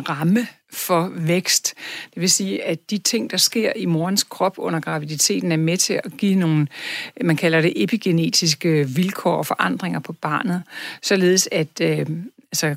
[0.09, 1.75] ramme for vækst.
[2.15, 5.77] Det vil sige, at de ting, der sker i morens krop under graviditeten, er med
[5.77, 6.67] til at give nogle,
[7.25, 10.63] man kalder det epigenetiske vilkår og forandringer på barnet,
[11.03, 12.07] således at øh,
[12.53, 12.77] altså,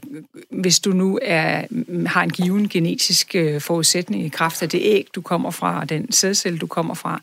[0.49, 1.63] hvis du nu er,
[2.07, 5.89] har en given genetisk øh, forudsætning i kraft af det æg, du kommer fra, og
[5.89, 7.21] den sædcelle, du kommer fra,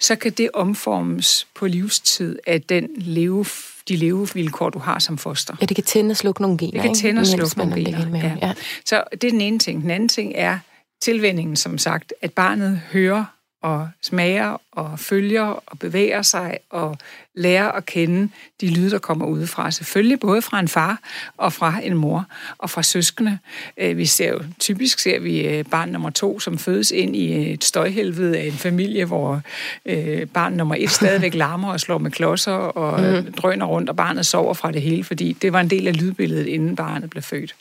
[0.00, 3.44] så kan det omformes på livstid af den leve
[3.88, 5.54] de levevilkår, du har som foster.
[5.60, 6.72] Ja, det kan tænde og slukke nogle gener.
[6.72, 8.18] Det kan tænde og slukke nogle gener.
[8.18, 8.36] Ja.
[8.42, 8.52] Ja.
[8.84, 9.82] Så det er den ene ting.
[9.82, 10.58] Den anden ting er
[11.00, 13.24] tilvændingen, som sagt, at barnet hører
[13.62, 16.98] og smager og følger og bevæger sig og
[17.34, 18.28] lærer at kende
[18.60, 19.70] de lyde, der kommer udefra.
[19.70, 20.98] Selvfølgelig både fra en far
[21.36, 22.26] og fra en mor
[22.58, 23.38] og fra søskende.
[23.76, 27.52] Øh, vi ser jo, typisk ser vi øh, barn nummer to, som fødes ind i
[27.52, 29.42] et støjhelvede af en familie, hvor
[29.86, 33.32] øh, barn nummer et stadigvæk larmer og slår med klodser og mm-hmm.
[33.32, 36.46] drøner rundt, og barnet sover fra det hele, fordi det var en del af lydbilledet,
[36.46, 37.54] inden barnet blev født.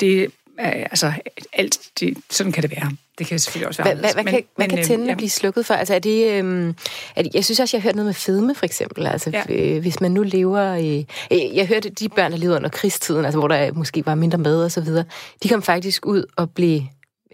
[0.00, 1.12] Det altså,
[1.52, 2.92] alt, det, sådan kan det være.
[3.18, 5.66] Det kan selvfølgelig også være Hvad, hvad, hvad, kan, hvad kan tændene øh, blive slukket
[5.66, 5.74] for?
[5.74, 6.74] Altså, er det, øhm,
[7.16, 9.06] er det, jeg synes også, jeg har hørt noget med fedme, for eksempel.
[9.06, 9.42] Altså, ja.
[9.48, 11.06] øh, hvis man nu lever i...
[11.32, 14.38] Øh, jeg hørte, de børn, der levede under krigstiden, altså, hvor der måske var mindre
[14.38, 15.04] mad og så videre,
[15.42, 16.80] de kom faktisk ud og blev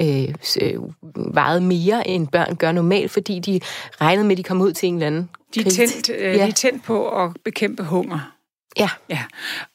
[0.01, 0.75] øh, øh,
[1.14, 3.61] vejet mere, end børn gør normalt, fordi de
[4.01, 6.33] regnede med, at de kom ud til en eller anden de er tændt, øh, ja.
[6.33, 8.33] de er tændt på at bekæmpe hunger.
[8.78, 8.88] Ja.
[9.08, 9.22] ja.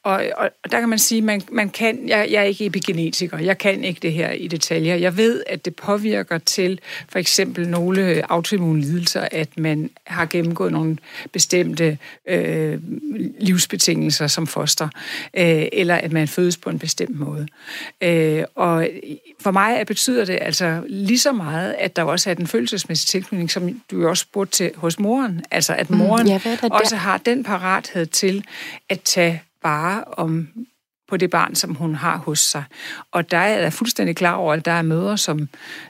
[0.02, 3.38] Og, og, og der kan man sige, man, man kan, jeg, jeg er ikke epigenetiker,
[3.38, 4.94] jeg kan ikke det her i detaljer.
[4.94, 10.72] Jeg ved, at det påvirker til for eksempel nogle autoimmune lidelser, at man har gennemgået
[10.72, 10.96] nogle
[11.32, 12.78] bestemte øh,
[13.40, 14.88] livsbetingelser som foster,
[15.34, 17.48] øh, eller at man fødes på en bestemt måde.
[18.00, 18.88] Øh, og
[19.40, 23.50] for mig betyder det altså lige så meget, at der også er den følelsesmæssige tilknytning,
[23.50, 25.42] som du også spurgte til hos moren.
[25.50, 28.44] Altså at moren mm, ja, også har den parathed til
[28.88, 30.48] at tage vare om
[31.08, 32.64] på det barn, som hun har hos sig.
[33.12, 35.48] Og der er jeg fuldstændig klar over, at der er mødre, som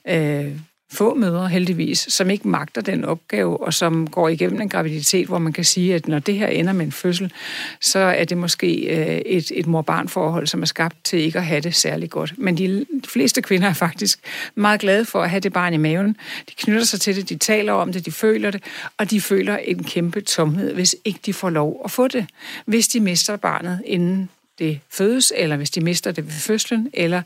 [0.09, 5.27] øh, få mødre heldigvis, som ikke magter den opgave, og som går igennem en graviditet,
[5.27, 7.33] hvor man kan sige, at når det her ender med en fødsel,
[7.81, 11.61] så er det måske øh, et, et mor-barn-forhold, som er skabt til ikke at have
[11.61, 12.35] det særlig godt.
[12.37, 14.19] Men de, de fleste kvinder er faktisk
[14.55, 16.17] meget glade for at have det barn i maven.
[16.49, 18.63] De knytter sig til det, de taler om det, de føler det,
[18.99, 22.27] og de føler en kæmpe tomhed, hvis ikke de får lov at få det.
[22.65, 27.23] Hvis de mister barnet inden det fødes, eller hvis de mister det ved fødslen, eller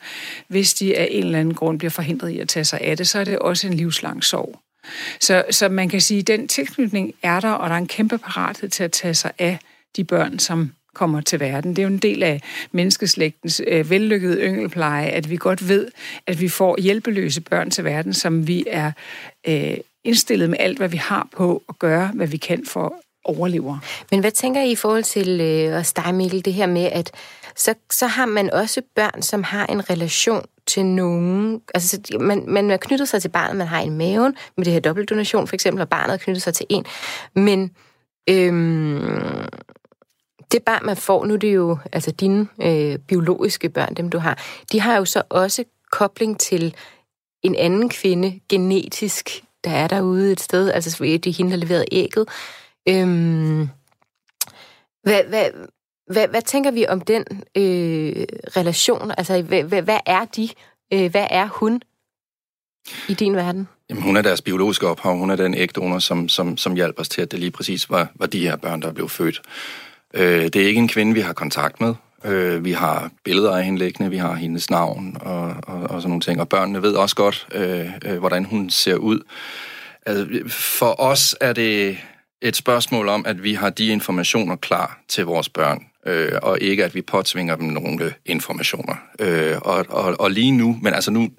[0.48, 3.08] hvis de af en eller anden grund bliver forhindret i at tage sig af det,
[3.08, 4.58] så er det også en livslang sorg.
[5.20, 8.18] Så, så man kan sige, at den tilknytning er der, og der er en kæmpe
[8.18, 9.58] parathed til at tage sig af
[9.96, 11.70] de børn, som kommer til verden.
[11.70, 12.40] Det er jo en del af
[12.72, 15.90] menneskeslægtens øh, vellykkede yngelpleje, at vi godt ved,
[16.26, 18.92] at vi får hjælpeløse børn til verden, som vi er
[19.48, 23.78] øh, indstillet med alt, hvad vi har på at gøre, hvad vi kan for overlever.
[24.10, 27.10] Men hvad tænker I i forhold til øh, os dig, Mikkel, det her med, at
[27.56, 31.62] så, så har man også børn, som har en relation til nogen.
[31.74, 34.80] Altså, man, man er knyttet sig til barnet, man har en maven, med det her
[34.80, 36.84] dobbeltdonation for eksempel, og barnet er knyttet sig til en.
[37.34, 37.70] Men
[38.28, 39.48] øhm,
[40.52, 44.18] det barn, man får, nu er det jo altså dine øh, biologiske børn, dem du
[44.18, 44.38] har,
[44.72, 46.74] de har jo så også kobling til
[47.42, 51.84] en anden kvinde genetisk, der er derude et sted, altså det er hende, der leverede
[51.92, 52.28] ægget,
[52.88, 53.68] Øhm,
[55.02, 55.50] hvad, hvad,
[56.12, 57.24] hvad, hvad tænker vi om den
[57.56, 59.12] øh, relation?
[59.18, 60.48] Altså, hvad, hvad, hvad er de?
[60.92, 61.82] Øh, hvad er hun
[63.08, 63.68] i din verden?
[63.90, 65.16] Jamen, hun er deres biologiske ophav.
[65.16, 68.08] Hun er den ægdonor, som, som, som hjalp os til, at det lige præcis var,
[68.14, 69.42] var de her børn, der blev født.
[70.14, 71.94] Øh, det er ikke en kvinde, vi har kontakt med.
[72.24, 76.08] Øh, vi har billeder af hende liggende, vi har hendes navn og, og, og sådan
[76.08, 76.40] nogle ting.
[76.40, 79.20] Og børnene ved også godt, øh, øh, hvordan hun ser ud.
[80.06, 81.98] Altså, for os er det
[82.42, 86.84] et spørgsmål om, at vi har de informationer klar til vores børn, øh, og ikke
[86.84, 88.94] at vi påtvinger dem nogle informationer.
[89.18, 91.30] Øh, og, og, og lige nu, men altså nu,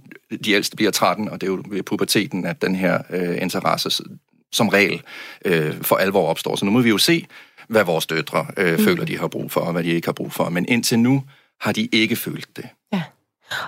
[0.45, 4.03] de ældste bliver 13, og det er jo ved puberteten, at den her øh, interesse
[4.51, 5.01] som regel
[5.45, 6.55] øh, for alvor opstår.
[6.55, 7.25] Så nu må vi jo se,
[7.67, 8.85] hvad vores døtre øh, mm.
[8.85, 10.49] føler, de har brug for, og hvad de ikke har brug for.
[10.49, 11.23] Men indtil nu
[11.61, 12.65] har de ikke følt det.
[12.93, 13.03] Ja.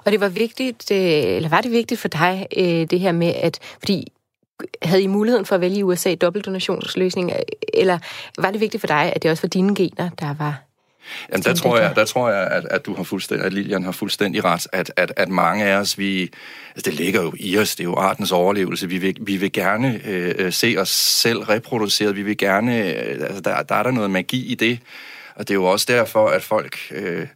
[0.05, 3.33] Og det var vigtigt, øh, eller var det vigtigt for dig, øh, det her med,
[3.35, 4.11] at, fordi
[4.81, 7.31] havde I muligheden for at vælge i USA dobbeltdonationsløsning,
[7.73, 7.99] eller
[8.37, 10.65] var det vigtigt for dig, at det også var dine gener, der var
[11.31, 13.91] Jamen, der tror jeg, der tror jeg at, at du har fuldstændig, at Lilian har
[13.91, 16.21] fuldstændig ret, at, at, at mange af os, vi,
[16.75, 19.51] altså det ligger jo i os, det er jo artens overlevelse, vi vil, vi vil
[19.51, 23.91] gerne øh, se os selv reproduceret, vi vil gerne, øh, altså der, der er der
[23.91, 24.79] noget magi i det,
[25.35, 27.27] og det er jo også derfor, at folk øh,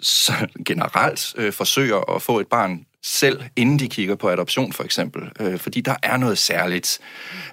[0.00, 0.32] så
[0.66, 5.30] generelt øh, forsøger at få et barn selv, inden de kigger på adoption for eksempel.
[5.40, 6.98] Øh, fordi der er noget særligt.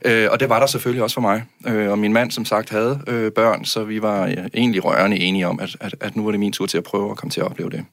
[0.06, 1.44] Øh, og det var der selvfølgelig også for mig.
[1.68, 5.18] Øh, og min mand, som sagt, havde øh, børn, så vi var øh, egentlig rørende
[5.18, 7.32] enige om, at, at, at nu var det min tur til at prøve at komme
[7.32, 7.86] til at opleve det.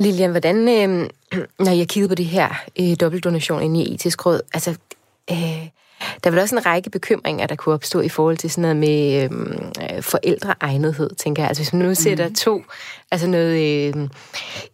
[0.00, 1.08] Lilian, hvordan, øh,
[1.64, 4.70] når jeg kiggede på det her øh, dobbeltdonation inde i etisk råd, altså,
[5.30, 5.68] øh,
[6.24, 8.76] der er vel også en række bekymringer, der kunne opstå i forhold til sådan noget
[8.76, 9.22] med
[9.92, 11.48] øh, forældreegnethed, tænker jeg.
[11.48, 12.34] Altså hvis man nu sætter mm.
[12.34, 12.62] to,
[13.10, 14.08] altså noget, øh,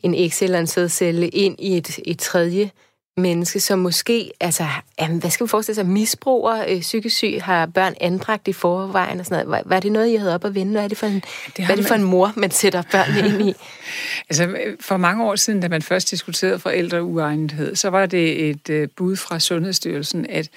[0.02, 2.70] en æg eller en sædcelle ind i et, et tredje
[3.18, 4.66] menneske, som måske, altså,
[5.00, 9.20] jamen, hvad skal vi forestille sig, misbruger øh, psykisk syg, har børn anbragt i forvejen
[9.20, 9.64] og sådan noget.
[9.66, 10.72] Hvad, er det noget, I havde op at vinde?
[10.72, 11.22] Hvad er det for en,
[11.56, 13.54] det hvad er det for en mor, man sætter børnene ind i?
[14.30, 18.88] altså, for mange år siden, da man først diskuterede forældreuegnethed, så var det et øh,
[18.96, 20.48] bud fra Sundhedsstyrelsen, at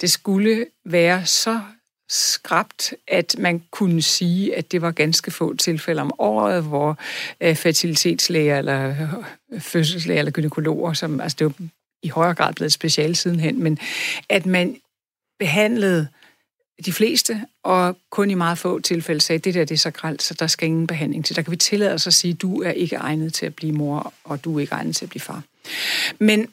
[0.00, 1.60] det skulle være så
[2.10, 6.98] skrabt, at man kunne sige, at det var ganske få tilfælde om året, hvor
[7.40, 8.88] øh, fertilitetslæger eller
[9.52, 11.52] øh, fødselslæger eller gynekologer, som, altså det var
[12.02, 13.78] i højere grad blevet special sidenhen, men
[14.28, 14.76] at man
[15.38, 16.08] behandlede
[16.86, 20.34] de fleste, og kun i meget få tilfælde sagde, det der det er så så
[20.34, 21.36] der skal ingen behandling til.
[21.36, 24.14] Der kan vi tillade os at sige, du er ikke egnet til at blive mor,
[24.24, 25.42] og du er ikke egnet til at blive far.
[26.18, 26.48] Men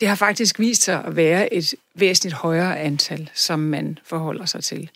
[0.00, 4.64] det har faktisk vist sig at være et væsentligt højere antal, som man forholder sig
[4.64, 4.90] til.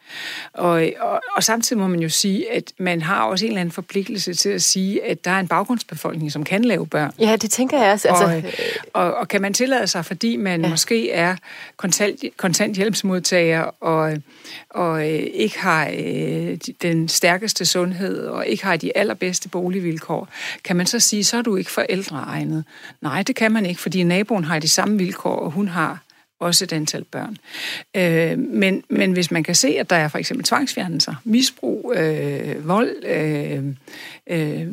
[0.53, 3.73] Og, og, og samtidig må man jo sige, at man har også en eller anden
[3.73, 7.13] forpligtelse til at sige, at der er en baggrundsbefolkning, som kan lave børn.
[7.19, 8.09] Ja, det tænker jeg også.
[8.09, 8.25] Altså...
[8.95, 10.69] Og, og, og kan man tillade sig, fordi man ja.
[10.69, 11.37] måske er
[11.77, 14.17] kontant, kontanthjælpsmodtager og,
[14.71, 20.29] og øh, ikke har øh, den stærkeste sundhed og ikke har de allerbedste boligvilkår,
[20.65, 22.65] kan man så sige, så er du ikke forældreegnet?
[23.01, 26.06] Nej, det kan man ikke, fordi naboen har de samme vilkår, og hun har
[26.40, 27.37] også et antal børn.
[27.96, 32.68] Øh, men, men hvis man kan se, at der er for eksempel tvangsfjernelser, misbrug, øh,
[32.68, 33.64] vold, øh,
[34.31, 34.66] øh,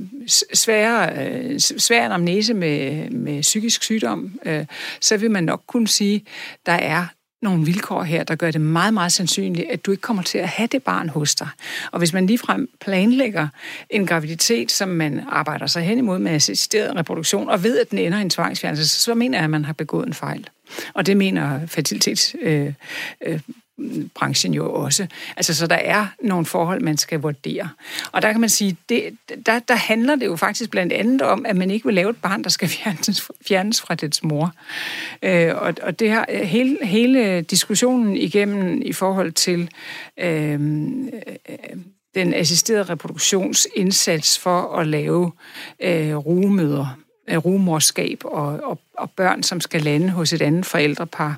[0.54, 4.66] svær, øh, svær amnese med, med psykisk sygdom, øh,
[5.02, 7.06] så vil man nok kunne sige, at der er
[7.44, 10.48] nogle vilkår her, der gør det meget, meget sandsynligt, at du ikke kommer til at
[10.48, 11.48] have det barn hos dig.
[11.92, 13.48] Og hvis man ligefrem planlægger
[13.90, 18.00] en graviditet, som man arbejder sig hen imod med assisteret reproduktion, og ved, at den
[18.00, 20.50] ender i en tvangsfjernelse, så mener jeg, at man har begået en fejl.
[20.94, 22.36] Og det mener fertilitets...
[22.42, 22.74] Øh,
[23.26, 23.40] øh,
[24.16, 25.08] branchen jo også.
[25.38, 27.70] Altså, så der er nogle forhold, man skal vurdere.
[28.12, 31.46] Og der kan man sige, det, der, der handler det jo faktisk blandt andet om,
[31.46, 34.54] at man ikke vil lave et barn, der skal fjernes, fjernes fra dets mor.
[35.24, 39.70] Øh, og, og det har hele, hele diskussionen igennem i forhold til
[40.18, 40.54] øh,
[41.50, 41.78] øh
[42.16, 45.32] den assisterede reproduktionsindsats for at lave
[45.80, 46.98] øh, rugemøder,
[47.30, 51.38] øh, rugemorskab og, og, og børn, som skal lande hos et andet forældrepar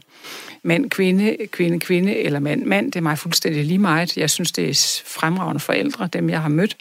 [0.65, 2.85] mand, kvinde, kvinde, kvinde eller mand, mand.
[2.85, 4.17] Det er mig fuldstændig lige meget.
[4.17, 6.77] Jeg synes, det er fremragende forældre, dem jeg har mødt.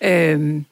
[0.00, 0.64] Øhm,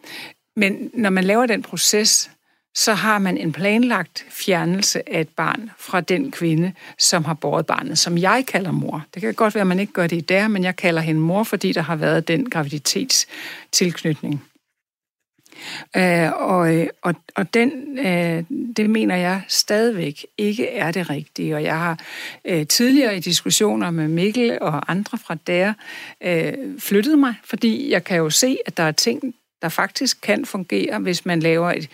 [0.57, 2.31] men når man laver den proces,
[2.75, 7.67] så har man en planlagt fjernelse af et barn fra den kvinde, som har båret
[7.67, 9.05] barnet, som jeg kalder mor.
[9.15, 11.21] Det kan godt være, at man ikke gør det i der, men jeg kalder hende
[11.21, 14.45] mor, fordi der har været den graviditetstilknytning.
[15.97, 18.45] Øh, og, og, og den, øh,
[18.77, 21.55] det mener jeg stadigvæk ikke er det rigtige.
[21.55, 21.99] Og jeg har
[22.45, 25.73] øh, tidligere i diskussioner med Mikkel og andre fra der
[26.21, 30.47] øh, flyttet mig, fordi jeg kan jo se, at der er ting, der faktisk kan
[30.47, 31.89] fungere, hvis man laver et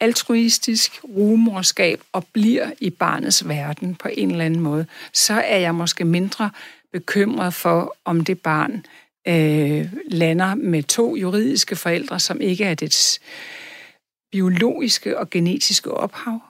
[0.00, 5.74] altruistisk rumorskab og bliver i barnets verden på en eller anden måde, så er jeg
[5.74, 6.50] måske mindre
[6.92, 8.86] bekymret for, om det barn
[9.28, 13.20] øh, lander med to juridiske forældre, som ikke er dets
[14.32, 16.40] biologiske og genetiske ophav,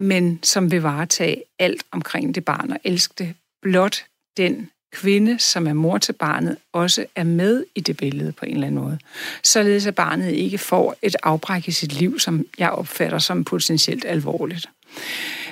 [0.00, 3.34] men som vil varetage alt omkring det barn og elske det.
[3.62, 4.04] Blot
[4.36, 8.54] den kvinde, som er mor til barnet, også er med i det billede på en
[8.54, 8.98] eller anden måde.
[9.42, 14.04] Således at barnet ikke får et afbræk i sit liv, som jeg opfatter som potentielt
[14.04, 14.66] alvorligt.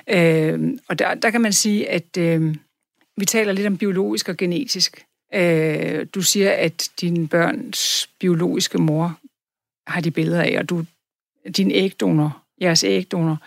[0.08, 2.54] Øh, og der, der kan man sige, at øh,
[3.16, 5.04] vi taler lidt om biologisk og genetisk.
[5.34, 9.18] Øh, du siger, at din børns biologiske mor
[9.86, 10.84] har de billeder af, og du,
[11.56, 13.38] din ægdonor, jeres ægdonor,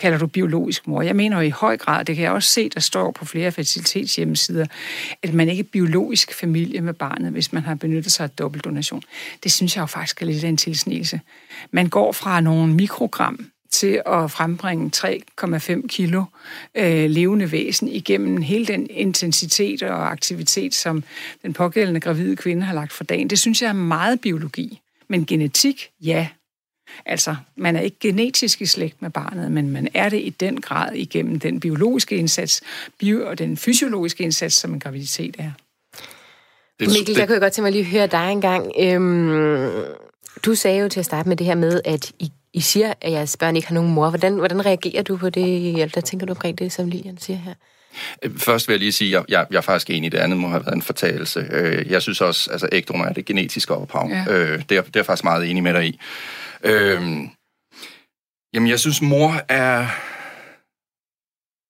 [0.00, 1.02] kalder du biologisk mor.
[1.02, 3.52] Jeg mener jo i høj grad, det kan jeg også se, der står på flere
[3.52, 4.66] facilitetshjemmesider,
[5.22, 9.02] at man ikke er biologisk familie med barnet, hvis man har benyttet sig af dobbeltdonation.
[9.42, 11.20] Det synes jeg jo faktisk er lidt af en tilsnelse.
[11.70, 16.24] Man går fra nogle mikrogram til at frembringe 3,5 kilo
[16.74, 21.04] øh, levende væsen igennem hele den intensitet og aktivitet, som
[21.42, 23.30] den pågældende gravide kvinde har lagt for dagen.
[23.30, 24.80] Det synes jeg er meget biologi.
[25.08, 26.28] Men genetik, ja.
[27.06, 30.60] Altså, man er ikke genetisk i slægt med barnet, men man er det i den
[30.60, 32.62] grad igennem den biologiske indsats
[32.98, 35.50] bio- og den fysiologiske indsats, som en graviditet er.
[36.80, 38.72] Mikkel, jeg kunne godt tænke mig lige at høre dig engang.
[38.80, 39.84] Øhm,
[40.44, 43.12] du sagde jo til at starte med det her med, at I i siger, at
[43.12, 44.08] jeres børn ikke har nogen mor.
[44.08, 47.36] Hvordan, hvordan reagerer du på det, eller hvad tænker du omkring det, som Lilian siger
[47.36, 47.54] her?
[48.36, 50.48] Først vil jeg lige sige, at jeg, jeg er faktisk enig i det andet, må
[50.48, 51.46] have været en fortalelse.
[51.50, 54.08] Øh, jeg synes også, at altså, ægdonor er det genetiske ophav.
[54.10, 54.24] Ja.
[54.28, 56.00] Øh, det, er, det er jeg faktisk meget enig med dig i.
[56.64, 57.02] Øh,
[58.54, 59.86] Jamen, jeg synes, mor er...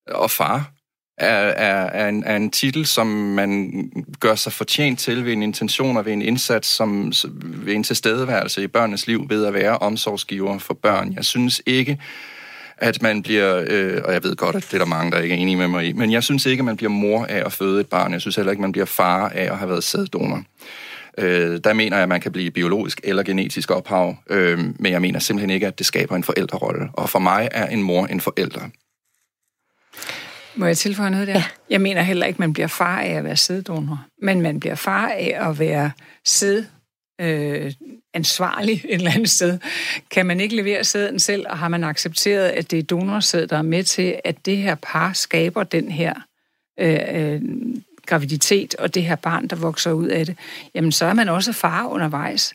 [0.07, 0.72] og far
[1.17, 3.71] er, er, er, en, er en titel, som man
[4.19, 8.63] gør sig fortjent til ved en intention og ved en indsats, som, ved en tilstedeværelse
[8.63, 11.13] i børnenes liv ved at være omsorgsgiver for børn.
[11.13, 11.99] Jeg synes ikke,
[12.77, 15.35] at man bliver, øh, og jeg ved godt, at det er der mange, der ikke
[15.35, 17.53] er enige med mig i, men jeg synes ikke, at man bliver mor af at
[17.53, 18.13] føde et barn.
[18.13, 20.43] Jeg synes heller ikke, at man bliver far af at have været sæddonor.
[21.17, 25.01] Øh, der mener jeg, at man kan blive biologisk eller genetisk ophav, øh, men jeg
[25.01, 26.89] mener simpelthen ikke, at det skaber en forældrerolle.
[26.93, 28.61] Og for mig er en mor en forælder.
[30.55, 31.33] Må jeg tilføje noget der?
[31.33, 31.43] Ja.
[31.69, 34.75] Jeg mener heller ikke, at man bliver far af at være sæddonor, men man bliver
[34.75, 35.91] far af at være
[36.25, 36.63] sæd
[37.21, 37.73] øh,
[38.13, 39.59] ansvarlig et eller andet sted.
[40.11, 43.57] Kan man ikke levere sæden selv, og har man accepteret, at det er donorsæd, der
[43.57, 46.13] er med til, at det her par skaber den her
[46.79, 47.41] øh, øh,
[48.05, 50.37] graviditet og det her barn, der vokser ud af det,
[50.75, 52.53] jamen så er man også far undervejs.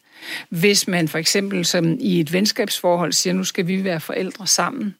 [0.48, 4.94] Hvis man for eksempel som i et venskabsforhold siger, nu skal vi være forældre sammen,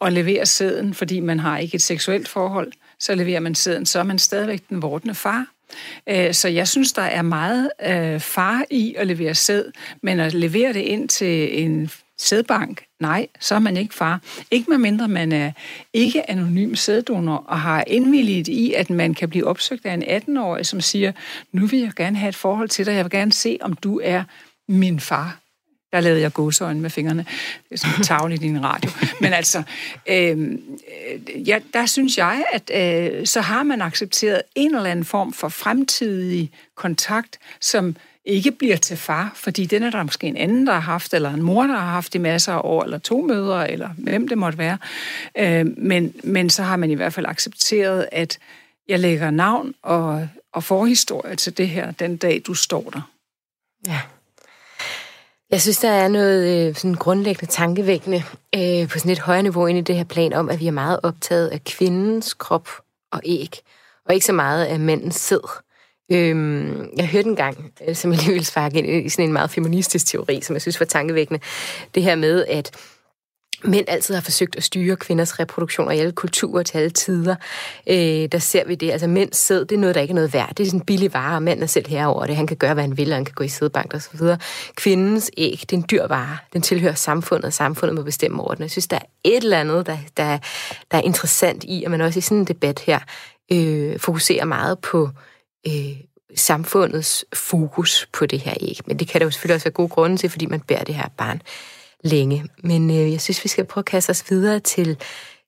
[0.00, 3.98] og levere sæden, fordi man har ikke et seksuelt forhold, så leverer man sæden, så
[3.98, 5.46] er man stadigvæk den vortende far.
[6.08, 9.64] Øh, så jeg synes, der er meget øh, far i at levere sæd,
[10.02, 14.20] men at levere det ind til en sædbank, nej, så er man ikke far.
[14.50, 15.52] Ikke med mindre man er
[15.92, 20.66] ikke anonym sæddonor og har indvilliget i, at man kan blive opsøgt af en 18-årig,
[20.66, 21.12] som siger,
[21.52, 24.00] nu vil jeg gerne have et forhold til dig, jeg vil gerne se, om du
[24.04, 24.24] er
[24.68, 25.38] min far.
[25.92, 27.26] Der lavede jeg gåsøjne med fingrene.
[27.68, 28.90] Det er sådan tavligt i en radio.
[29.20, 29.62] Men altså,
[30.06, 30.60] øhm,
[31.10, 35.32] øh, ja, der synes jeg, at øh, så har man accepteret en eller anden form
[35.32, 40.66] for fremtidig kontakt, som ikke bliver til far, fordi den er der måske en anden,
[40.66, 43.22] der har haft, eller en mor, der har haft i masser af år, eller to
[43.22, 44.78] mødre, eller hvem det måtte være.
[45.38, 48.38] Øh, men, men så har man i hvert fald accepteret, at
[48.88, 53.10] jeg lægger navn og, og forhistorie til det her, den dag du står der.
[53.86, 54.00] Ja.
[55.50, 58.22] Jeg synes, der er noget øh, sådan grundlæggende tankevækkende
[58.54, 60.72] øh, på sådan et højere niveau ind i det her plan om, at vi er
[60.72, 62.68] meget optaget af kvindens krop
[63.12, 63.50] og æg,
[64.06, 65.60] og ikke så meget af mændens sæd.
[66.12, 69.32] Øhm, jeg hørte en gang, øh, som jeg lige ville sparke ind i sådan en
[69.32, 71.40] meget feministisk teori, som jeg synes var tankevækkende,
[71.94, 72.70] det her med, at
[73.64, 77.36] mænd altid har forsøgt at styre kvinders reproduktion og i alle kulturer til alle tider.
[77.86, 78.90] Øh, der ser vi det.
[78.90, 80.48] Altså mænds sæd, det er noget, der ikke er noget værd.
[80.48, 82.36] Det er sådan en billig vare, og manden er selv herover det.
[82.36, 84.38] Han kan gøre, hvad han vil, og han kan gå i sædbank og så videre.
[84.74, 86.38] Kvindens æg, det er en dyr vare.
[86.52, 88.62] Den tilhører samfundet, og samfundet må bestemme over den.
[88.62, 90.38] Jeg synes, der er et eller andet, der, der,
[90.90, 92.98] der er interessant i, at man også i sådan en debat her
[93.52, 95.10] øh, fokuserer meget på
[95.66, 95.96] øh,
[96.34, 98.78] samfundets fokus på det her æg.
[98.86, 100.94] Men det kan der jo selvfølgelig også være gode grunde til, fordi man bærer det
[100.94, 101.42] her barn
[102.06, 102.44] længe.
[102.64, 104.96] Men øh, jeg synes, vi skal prøve at kaste os videre til,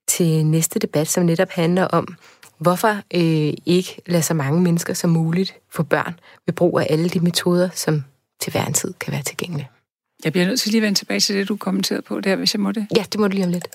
[0.08, 2.16] til næste debat, som netop handler om,
[2.58, 7.08] hvorfor øh, ikke lade så mange mennesker som muligt få børn ved brug af alle
[7.08, 8.04] de metoder, som
[8.40, 9.68] til hver en tid kan være tilgængelige.
[10.24, 12.54] Jeg bliver nødt til lige at vende tilbage til det, du kommenterede på der, hvis
[12.54, 12.86] jeg må det.
[12.96, 13.68] Ja, det må du lige om lidt.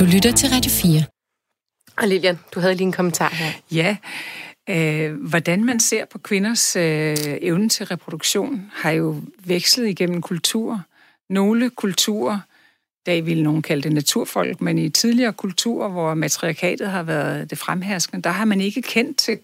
[0.00, 1.04] Du lytter til Radio 4.
[1.96, 3.50] Og Lilian, du havde lige en kommentar her.
[3.70, 3.96] Ja,
[4.70, 10.78] øh, hvordan man ser på kvinders øh, evne til reproduktion, har jo vekslet igennem kulturer.
[11.30, 12.38] Nogle kulturer,
[13.06, 17.58] der vil nogen kalde det naturfolk, men i tidligere kulturer, hvor matriarkatet har været det
[17.58, 19.38] fremherskende, der har man ikke kendt til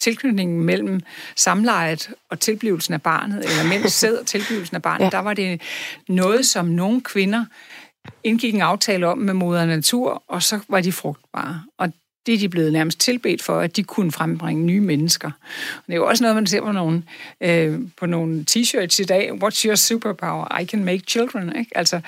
[0.00, 1.00] tilknytningen mellem
[1.36, 5.10] samlejet og tilblivelsen af barnet, eller mellem sæd og tilblivelsen af barnet, ja.
[5.10, 5.62] der var det
[6.08, 7.44] noget, som nogle kvinder
[8.24, 11.62] indgik en aftale om med moder natur, og så var de frugtbare.
[11.78, 11.92] Og
[12.26, 15.30] det er de blevet nærmest tilbedt for, at de kunne frembringe nye mennesker.
[15.76, 17.02] Og det er jo også noget, man ser på nogle,
[17.40, 19.30] øh, på nogle t-shirts i dag.
[19.32, 20.60] What's your superpower?
[20.60, 21.56] I can make children.
[21.58, 21.70] Ikke?
[21.78, 22.00] Altså,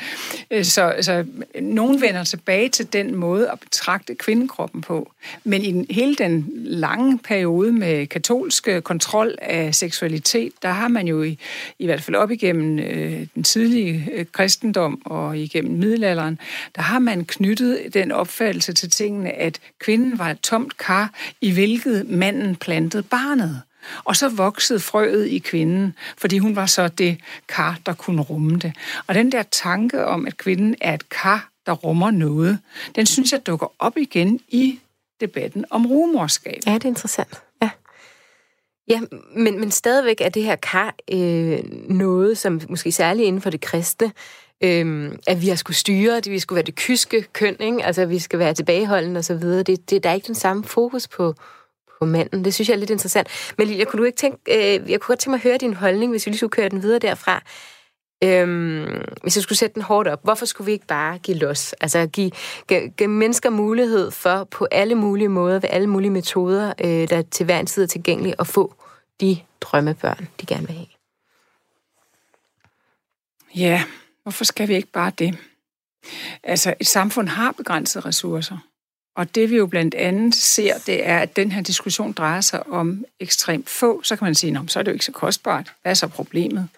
[0.50, 1.24] øh, så, så
[1.60, 5.12] nogen vender tilbage til den måde at betragte kvindekroppen på.
[5.44, 10.88] Men i den, hele den lange periode med katolsk øh, kontrol af seksualitet, der har
[10.88, 11.38] man jo i,
[11.78, 16.38] i hvert fald op igennem øh, den tidlige øh, kristendom og igennem middelalderen,
[16.76, 21.10] der har man knyttet den opfattelse til tingene, at kvinden kvinden var et tomt kar,
[21.40, 23.62] i hvilket manden plantede barnet.
[24.04, 27.18] Og så voksede frøet i kvinden, fordi hun var så det
[27.48, 28.72] kar, der kunne rumme det.
[29.06, 32.58] Og den der tanke om, at kvinden er et kar, der rummer noget,
[32.96, 34.80] den synes jeg dukker op igen i
[35.20, 36.60] debatten om rumorskab.
[36.66, 37.42] Ja, det er interessant.
[37.62, 37.70] Ja.
[38.88, 39.00] Ja,
[39.36, 41.58] men, men stadigvæk er det her kar øh,
[41.88, 44.12] noget, som måske særligt inden for det kristne,
[44.60, 47.84] øhm, at vi har skulle styre, at vi skulle være det kyske køn, ikke?
[47.84, 49.62] altså at vi skal være tilbageholdende og så videre.
[49.62, 51.34] Det, det, der er ikke den samme fokus på,
[51.98, 52.44] på manden.
[52.44, 53.28] Det synes jeg er lidt interessant.
[53.58, 55.74] Men Lilia, kunne du ikke tænke, øh, jeg kunne godt tænke mig at høre din
[55.74, 57.42] holdning, hvis vi lige skulle køre den videre derfra.
[58.24, 61.72] Øhm, hvis jeg skulle sætte den hårdt op, hvorfor skulle vi ikke bare give los?
[61.72, 62.30] Altså give,
[62.68, 67.22] give, give mennesker mulighed for på alle mulige måder, ved alle mulige metoder, øh, der
[67.22, 68.74] til hver en tid er tilgængelige, at få
[69.20, 70.86] de drømmebørn, de gerne vil have.
[73.54, 73.82] Ja,
[74.28, 75.38] Hvorfor skal vi ikke bare det?
[76.42, 78.58] Altså, et samfund har begrænsede ressourcer.
[79.16, 82.66] Og det vi jo blandt andet ser, det er, at den her diskussion drejer sig
[82.66, 84.02] om ekstremt få.
[84.02, 85.72] Så kan man sige, så er det jo ikke så kostbart.
[85.82, 86.68] Hvad er så problemet?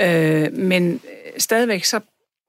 [0.00, 1.00] Øh, men
[1.38, 2.00] stadigvæk så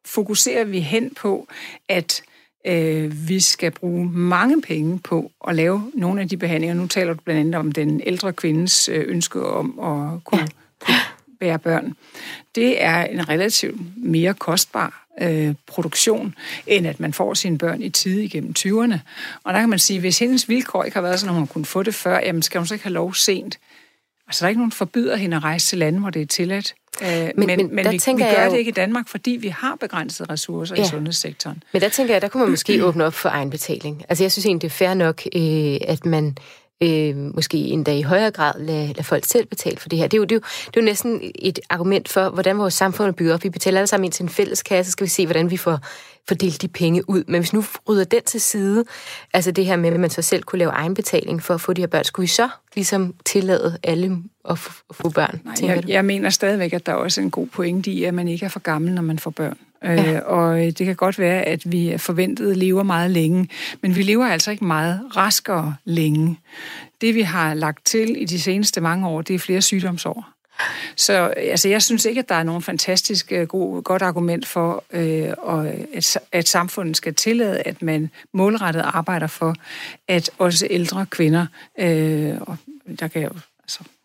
[0.05, 1.47] fokuserer vi hen på,
[1.89, 2.21] at
[2.67, 6.75] øh, vi skal bruge mange penge på at lave nogle af de behandlinger.
[6.75, 10.47] Nu taler du blandt andet om den ældre kvindes øh, ønske om at kunne,
[10.85, 10.97] kunne
[11.39, 11.93] bære børn.
[12.55, 16.35] Det er en relativt mere kostbar øh, produktion,
[16.67, 18.97] end at man får sine børn i tid igennem 20'erne.
[19.43, 21.65] Og der kan man sige, hvis hendes vilkår ikke har været sådan, at hun kunne
[21.65, 23.59] få det før, jamen skal hun så ikke have lov sent?
[24.27, 26.73] Altså, der er ikke nogen forbyder hende at rejse til lande, hvor det er tilladt.
[27.01, 28.51] Øh, men, men, men, men vi, vi gør jo...
[28.51, 30.83] det ikke i Danmark, fordi vi har begrænsede ressourcer ja.
[30.83, 31.63] i sundhedssektoren.
[31.73, 34.05] Men der tænker jeg, der kunne man måske åbne op for egenbetaling.
[34.09, 36.37] Altså jeg synes egentlig, det er fair nok, øh, at man
[36.83, 40.07] øh, måske endda i højere grad lade, lade folk selv betale for det her.
[40.07, 42.73] Det er, jo, det, er jo, det er jo næsten et argument for, hvordan vores
[42.73, 43.43] samfund er bygget op.
[43.43, 45.57] Vi betaler alle sammen ind til en fælles kasse, så skal vi se, hvordan vi
[45.57, 45.79] får
[46.27, 47.23] fordelt de penge ud.
[47.27, 48.85] Men hvis nu rydder den til side,
[49.33, 51.81] altså det her med, at man så selv kunne lave egenbetaling for at få de
[51.81, 54.17] her børn, skulle vi så ligesom tillade alle
[54.49, 54.59] at
[54.91, 55.41] få børn?
[55.45, 58.27] Nej, jeg, jeg mener stadigvæk, at der er også en god pointe i, at man
[58.27, 59.57] ikke er for gammel, når man får børn.
[59.83, 60.13] Ja.
[60.13, 63.49] Øh, og det kan godt være, at vi forventet lever meget længe,
[63.81, 66.39] men vi lever altså ikke meget raskere længe.
[67.01, 70.29] Det vi har lagt til i de seneste mange år, det er flere sygdomsår.
[70.95, 74.83] Så altså, jeg synes ikke, at der er nogen fantastisk øh, god, godt argument for,
[74.91, 75.33] øh,
[75.93, 79.55] at, at samfundet skal tillade, at man målrettet arbejder for,
[80.07, 81.45] at også ældre kvinder,
[81.79, 82.57] øh, og
[82.99, 83.29] der kan jo,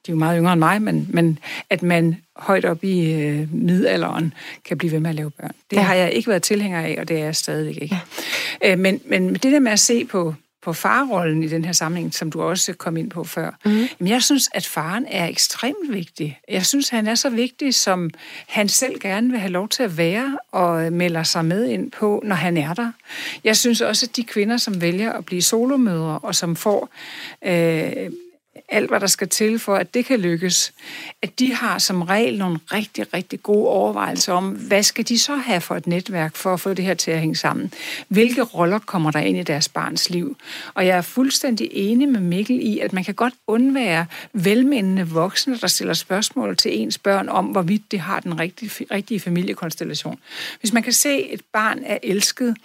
[0.06, 1.38] de er jo meget yngre end mig, men, men
[1.70, 4.34] at man højt op i øh, middelalderen
[4.64, 5.52] kan blive ved med at lave børn.
[5.70, 5.82] Det ja.
[5.82, 8.00] har jeg ikke været tilhænger af, og det er jeg stadigvæk ikke.
[8.62, 8.72] Ja.
[8.72, 12.14] Øh, men, men det der med at se på, på farrollen i den her sammenhæng,
[12.14, 13.70] som du også kom ind på før, mm.
[13.70, 16.40] jamen jeg synes, at faren er ekstremt vigtig.
[16.48, 18.10] Jeg synes, han er så vigtig, som
[18.48, 22.22] han selv gerne vil have lov til at være og melder sig med ind på,
[22.24, 22.92] når han er der.
[23.44, 26.88] Jeg synes også, at de kvinder, som vælger at blive solomødre, og som får
[27.44, 28.10] øh,
[28.68, 30.72] alt, hvad der skal til for, at det kan lykkes,
[31.22, 35.36] at de har som regel nogle rigtig, rigtig gode overvejelser om, hvad skal de så
[35.36, 37.72] have for et netværk for at få det her til at hænge sammen?
[38.08, 40.36] Hvilke roller kommer der ind i deres barns liv?
[40.74, 45.58] Og jeg er fuldstændig enig med Mikkel i, at man kan godt undvære velmenende voksne,
[45.58, 50.18] der stiller spørgsmål til ens børn om, hvorvidt det har den rigtige, rigtige familiekonstellation.
[50.60, 52.56] Hvis man kan se, at et barn er elsket,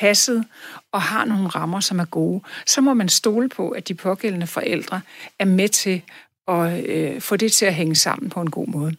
[0.00, 0.44] passet
[0.92, 4.46] og har nogle rammer, som er gode, så må man stole på, at de pågældende
[4.46, 5.00] forældre
[5.38, 6.02] er med til
[6.48, 8.96] at øh, få det til at hænge sammen på en god måde.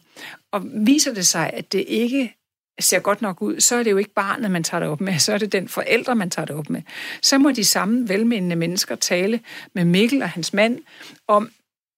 [0.52, 2.34] Og viser det sig, at det ikke
[2.80, 5.18] ser godt nok ud, så er det jo ikke barnet, man tager det op med,
[5.18, 6.82] så er det den forældre, man tager det op med.
[7.22, 9.40] Så må de samme velmenende mennesker tale
[9.72, 10.78] med Mikkel og hans mand
[11.28, 11.50] om,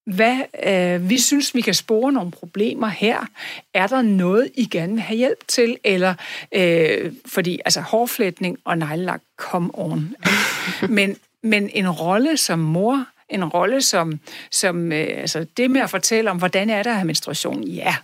[0.06, 3.26] hvad øh, vi synes, vi kan spore nogle problemer her.
[3.74, 5.78] Er der noget, I gerne vil have hjælp til?
[5.84, 6.14] Eller,
[6.54, 10.14] øh, fordi altså hårflætning og neglelak, come on.
[10.88, 15.90] men, men en rolle som mor, en rolle som, som øh, altså det med at
[15.90, 17.96] fortælle om, hvordan er der at have menstruation, ja,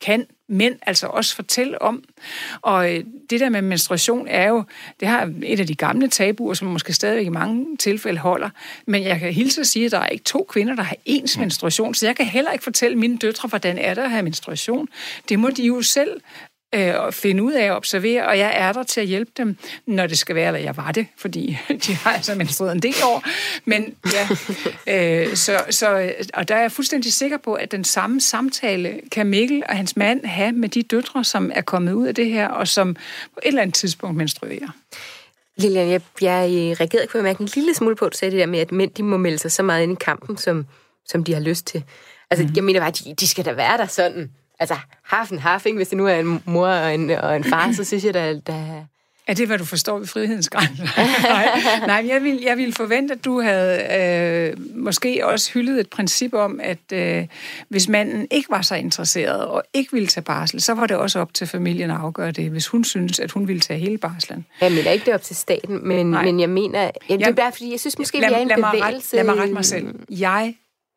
[0.00, 2.04] kan mænd altså også fortælle om.
[2.62, 4.64] Og øh, det der med menstruation er jo,
[5.00, 8.50] det har et af de gamle tabuer, som måske stadigvæk i mange tilfælde holder.
[8.86, 11.38] Men jeg kan hilse at sige, at der er ikke to kvinder, der har ens
[11.38, 14.88] menstruation, så jeg kan heller ikke fortælle mine døtre, hvordan er det at have menstruation.
[15.28, 16.20] Det må de jo selv
[16.74, 19.56] øh, finde ud af at observere, og jeg er der til at hjælpe dem,
[19.86, 22.94] når det skal være, eller jeg var det, fordi de har altså menstrueret en del
[23.04, 23.24] år.
[23.64, 24.28] Men ja,
[25.26, 29.26] øh, så, så, og der er jeg fuldstændig sikker på, at den samme samtale kan
[29.26, 32.48] Mikkel og hans mand have med de døtre, som er kommet ud af det her,
[32.48, 34.68] og som på et eller andet tidspunkt menstruerer.
[35.56, 38.40] Lilian, jeg, jeg reagerede på at mærke en lille smule på, at du sagde det
[38.40, 40.66] der med, at mænd de må melde sig så meget ind i kampen, som,
[41.06, 41.84] som de har lyst til.
[42.30, 42.52] Altså, mm.
[42.56, 44.30] jeg mener bare, at de, de skal da være der sådan
[44.70, 45.76] altså half en half, ikke?
[45.76, 48.40] Hvis det nu er en mor og en, og en far, så synes jeg, der,
[48.40, 48.84] der
[49.26, 50.84] er det, hvad du forstår ved frihedens grænser?
[51.22, 55.90] nej, nej jeg, vil, jeg vil forvente, at du havde øh, måske også hyldet et
[55.90, 57.26] princip om, at øh,
[57.68, 61.18] hvis manden ikke var så interesseret og ikke ville tage barsel, så var det også
[61.20, 64.46] op til familien at afgøre det, hvis hun synes, at hun ville tage hele barslen.
[64.60, 66.90] Jeg mener ikke, det er op til staten, men, men jeg mener...
[67.10, 68.80] Ja, det er bare, fordi jeg synes måske, lad, vi er en lad bevægelse...
[68.80, 69.94] Mig ret, lad mig rette mig selv.
[70.10, 70.54] Jeg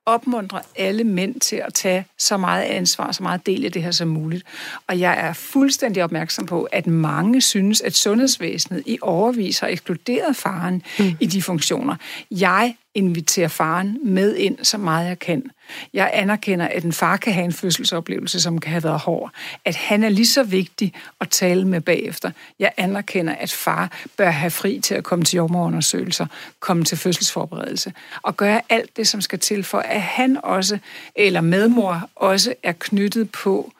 [0.08, 3.92] opmuntre alle mænd til at tage så meget ansvar, så meget del i det her
[3.92, 4.44] som muligt.
[4.88, 10.36] Og jeg er fuldstændig opmærksom på, at mange synes, at sundhedsvæsenet i overvis har ekskluderet
[10.36, 11.06] faren mm.
[11.20, 11.96] i de funktioner.
[12.32, 15.52] Jeg invitere faren med ind så meget jeg kan.
[15.94, 19.32] Jeg anerkender, at en far kan have en fødselsoplevelse, som kan have været hård.
[19.66, 22.32] At han er lige så vigtig at tale med bagefter.
[22.60, 26.26] Jeg anerkender, at far bør have fri til at komme til jordmorundersøgelser,
[26.60, 30.80] komme til fødselsforberedelse og gøre alt det, som skal til for, at han også,
[31.16, 33.72] eller medmor også, er knyttet på,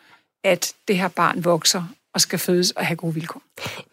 [0.44, 1.84] at det her barn vokser
[2.18, 3.42] og skal fødes og have gode vilkår.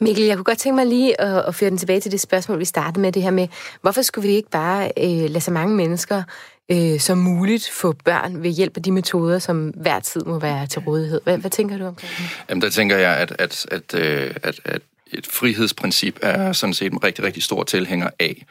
[0.01, 2.59] Mikkel, jeg kunne godt tænke mig lige at, at føre den tilbage til det spørgsmål,
[2.59, 3.49] vi startede med, det her med,
[3.83, 6.23] hvorfor skulle vi ikke bare øh, lade så mange mennesker
[6.71, 10.67] øh, som muligt få børn ved hjælp af de metoder, som hver tid må være
[10.67, 11.21] til rådighed?
[11.25, 12.25] Hvad, hvad tænker du omkring det?
[12.49, 16.93] Jamen, der tænker jeg, at, at, at, øh, at, at et frihedsprincip er sådan set
[16.93, 18.47] en rigtig, rigtig stor tilhænger af.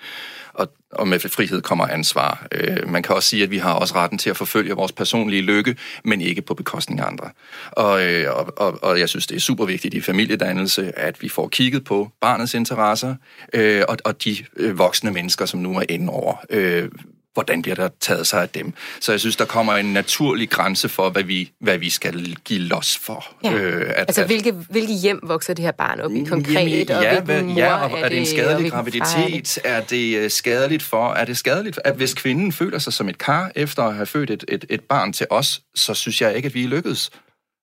[0.54, 2.48] Og, og med frihed kommer ansvar.
[2.52, 5.42] Øh, man kan også sige, at vi har også retten til at forfølge vores personlige
[5.42, 7.30] lykke, men ikke på bekostning af andre.
[7.72, 11.30] Og, øh, og, og, og jeg synes, det er super vigtigt i familiedannelse, at vi
[11.30, 13.16] får kigget på barnets interesser
[13.54, 16.36] øh, og, og de øh, voksne mennesker, som nu er inde over.
[16.50, 16.90] Øh,
[17.34, 18.74] hvordan bliver der taget sig af dem.
[19.00, 22.60] Så jeg synes, der kommer en naturlig grænse for, hvad vi, hvad vi skal give
[22.60, 23.26] los for.
[23.44, 23.54] Ja.
[23.54, 26.90] Øh, at, altså, hvilke, hvilke hjem vokser det her barn op i konkret?
[26.90, 29.60] Jamen, ja, og hvad, mor ja, og er, det, en skadelig graviditet?
[29.64, 31.14] Er det øh, skadeligt for?
[31.14, 34.30] Er det skadeligt, at hvis kvinden føler sig som et kar efter at have født
[34.30, 37.12] et, et, et barn til os, så synes jeg ikke, at vi er lykkedes.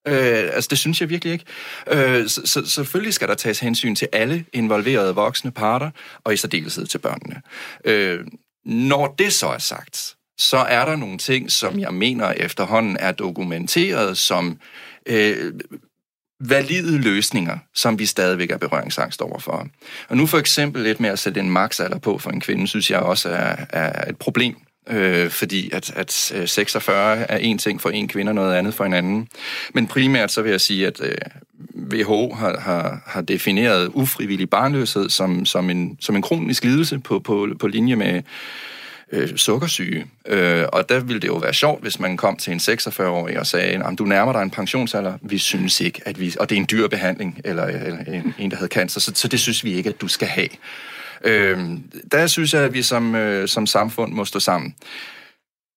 [0.08, 1.44] Øh, altså, det synes jeg virkelig ikke.
[1.90, 5.90] Øh, så, så selvfølgelig skal der tages hensyn til alle involverede voksne parter,
[6.24, 7.42] og i særdeleshed til børnene.
[7.84, 8.20] Øh,
[8.64, 13.12] når det så er sagt, så er der nogle ting, som jeg mener efterhånden er
[13.12, 14.58] dokumenteret som
[15.06, 15.52] øh,
[16.40, 19.68] valide løsninger, som vi stadigvæk er berøringsangst overfor.
[20.08, 22.90] Og nu for eksempel lidt med at sætte en maksalder på for en kvinde, synes
[22.90, 24.56] jeg også er, er et problem.
[24.88, 28.74] Øh, fordi at, at øh, 46 er en ting for en kvinde og noget andet
[28.74, 29.28] for en anden.
[29.74, 31.14] Men primært så vil jeg sige, at øh,
[31.92, 37.18] WHO har, har, har defineret ufrivillig barnløshed som, som, en, som en kronisk lidelse på,
[37.18, 38.22] på, på linje med
[39.12, 40.06] øh, sukkersyge.
[40.26, 43.46] Øh, og der ville det jo være sjovt, hvis man kom til en 46-årig og
[43.46, 46.34] sagde, at du nærmer dig en pensionsalder, vi synes ikke, at vi...
[46.40, 49.28] Og det er en dyr behandling, eller, eller en, en, der havde cancer, så, så
[49.28, 50.48] det synes vi ikke, at du skal have.
[51.24, 51.58] Øh,
[52.12, 54.74] der synes jeg, at vi som, øh, som samfund må stå sammen.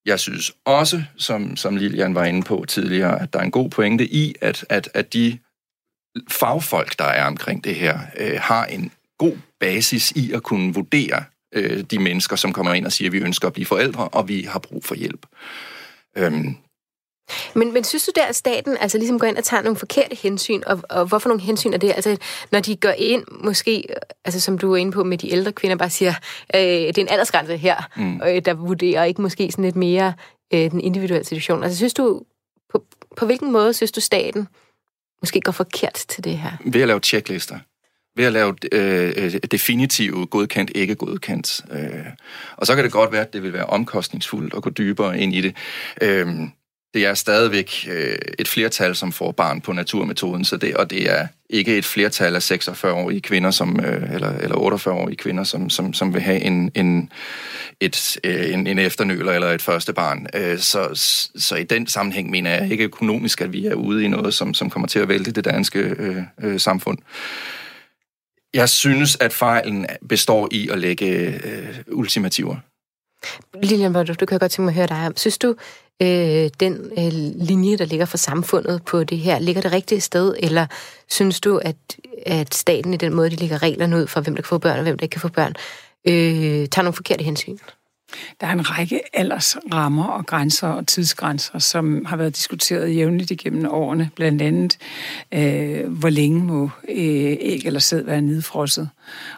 [0.06, 3.70] Jeg synes også, som, som Lilian var inde på tidligere, at der er en god
[3.70, 5.38] pointe i, at, at, at de
[6.30, 11.24] fagfolk, der er omkring det her, øh, har en god basis i at kunne vurdere
[11.54, 14.28] øh, de mennesker, som kommer ind og siger, at vi ønsker at blive forældre, og
[14.28, 15.26] vi har brug for hjælp.
[16.18, 16.56] Øhm.
[17.56, 20.16] Men, men synes du der, at staten altså ligesom går ind og tager nogle forkerte
[20.16, 21.92] hensyn, og, og hvorfor nogle hensyn er det?
[21.96, 22.18] Altså,
[22.52, 23.84] når de går ind, måske,
[24.26, 26.14] altså som du er inde på med de ældre kvinder, bare siger,
[26.56, 28.22] øh, det er en aldersgrænse her, mm.
[28.22, 30.14] øh, der vurderer ikke måske sådan lidt mere
[30.54, 31.64] øh, den individuelle situation.
[31.64, 32.22] Altså, synes du,
[32.72, 32.84] på,
[33.18, 34.48] på hvilken måde synes du, staten
[35.24, 36.52] måske går forkert til det her?
[36.66, 37.60] Ved at lave checklister.
[38.16, 41.62] Ved at lave øh, øh, definitive godkendt, ikke godkendt.
[41.72, 42.06] Øh,
[42.58, 45.36] og så kan det godt være, at det vil være omkostningsfuldt at gå dybere ind
[45.36, 45.56] i det.
[46.02, 46.28] Øh,
[46.94, 51.12] det er stadigvæk øh, et flertal, som får barn på naturmetoden, så det, og det
[51.12, 55.94] er ikke et flertal af 46-årige kvinder, som, øh, eller, eller 48-årige kvinder, som, som,
[55.94, 57.12] som vil have en, en,
[57.80, 60.28] et, øh, en, en efternøler eller et første barn.
[60.34, 60.90] Øh, så,
[61.36, 64.54] så i den sammenhæng mener jeg ikke økonomisk, at vi er ude i noget, som,
[64.54, 66.98] som kommer til at vælte det danske øh, øh, samfund.
[68.54, 71.08] Jeg synes, at fejlen består i at lægge
[71.46, 72.56] øh, ultimativer.
[73.64, 75.18] Lilian du, du kan godt tænke mig at høre dig om.
[75.18, 75.56] Synes du,
[76.02, 77.14] øh, den øh,
[77.48, 80.66] linje, der ligger for samfundet på det her, ligger det rigtige sted, eller
[81.10, 81.76] synes du, at,
[82.26, 84.78] at staten i den måde, de lægger reglerne ud for, hvem der kan få børn
[84.78, 85.54] og hvem der ikke kan få børn,
[86.08, 87.58] øh, tager nogle forkerte hensyn?
[88.42, 93.66] Der er en række aldersrammer og grænser og tidsgrænser, som har været diskuteret jævnligt igennem
[93.72, 94.10] årene.
[94.16, 94.78] Blandt andet,
[95.32, 98.90] øh, hvor længe må øh, æg eller sæd være nedfrosset.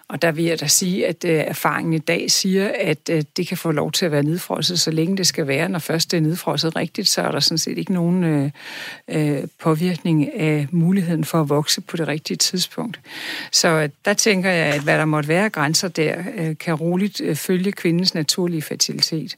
[0.07, 3.47] Og der vil jeg da sige, at øh, erfaringen i dag siger, at øh, det
[3.47, 5.69] kan få lov til at være nedfrosset, så længe det skal være.
[5.69, 8.51] Når først det er nedfrosset rigtigt, så er der sådan set ikke nogen øh,
[9.07, 12.99] øh påvirkning af muligheden for at vokse på det rigtige tidspunkt.
[13.51, 17.71] Så der tænker jeg, at hvad der måtte være grænser der, øh, kan roligt følge
[17.71, 19.37] kvindens naturlige fertilitet.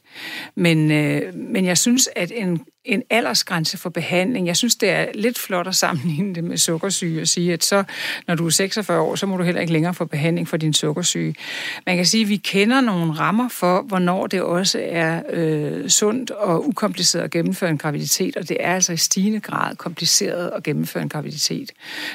[0.54, 4.46] Men, øh, men jeg synes, at en en aldersgrænse for behandling.
[4.46, 7.84] Jeg synes, det er lidt flot at sammenligne det med sukkersyge og sige, at så,
[8.26, 10.72] når du er 46 år, så må du heller ikke længere få behandling for din
[10.72, 11.34] sukkersyge.
[11.86, 16.30] Man kan sige, at vi kender nogle rammer for, hvornår det også er øh, sundt
[16.30, 20.62] og ukompliceret at gennemføre en graviditet, og det er altså i stigende grad kompliceret at
[20.62, 21.72] gennemføre en graviditet,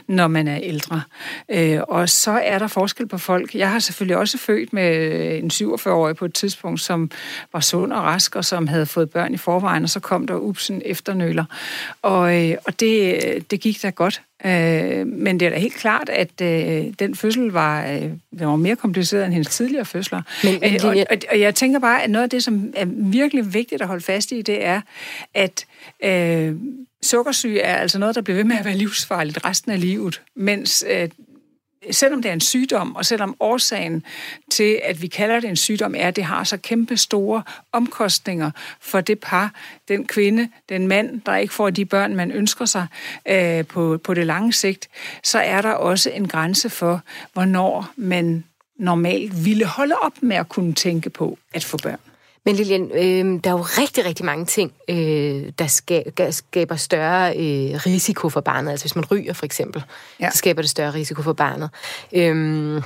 [0.07, 1.01] når man er ældre.
[1.49, 3.55] Øh, og så er der forskel på folk.
[3.55, 7.11] Jeg har selvfølgelig også født med en 47-årig på et tidspunkt, som
[7.53, 10.36] var sund og rask, og som havde fået børn i forvejen, og så kom der
[10.36, 11.45] ups sådan efternøler.
[12.01, 14.22] Og, øh, og det, det gik da godt.
[14.45, 18.55] Øh, men det er da helt klart, at øh, den fødsel var, øh, den var
[18.55, 20.22] mere kompliceret end hendes tidligere fødsler.
[20.43, 22.86] Men, men det, og, og, og jeg tænker bare, at noget af det, som er
[22.89, 24.82] virkelig vigtigt at holde fast i, det er,
[25.34, 25.66] at
[26.03, 26.55] øh,
[27.01, 30.86] sukkersyge er altså noget, der bliver ved med at være livsfarligt resten af livet, mens
[30.89, 31.09] øh,
[31.91, 34.03] selvom det er en sygdom, og selvom årsagen
[34.51, 38.51] til, at vi kalder det en sygdom, er, at det har så kæmpe store omkostninger
[38.81, 39.53] for det par,
[39.88, 42.88] den kvinde, den mand, der ikke får de børn, man ønsker sig
[43.27, 44.89] øh, på, på det lange sigt,
[45.23, 47.01] så er der også en grænse for,
[47.34, 48.43] hvornår man
[48.79, 52.12] normalt ville holde op med at kunne tænke på at få børn.
[52.46, 56.76] Men Lilian, øh, der er jo rigtig, rigtig mange ting, øh, der, ska, der skaber
[56.76, 58.72] større øh, risiko for barnet.
[58.72, 59.84] Altså hvis man ryger for eksempel,
[60.20, 60.32] ja.
[60.32, 61.70] så skaber det større risiko for barnet.
[62.14, 62.82] Øh,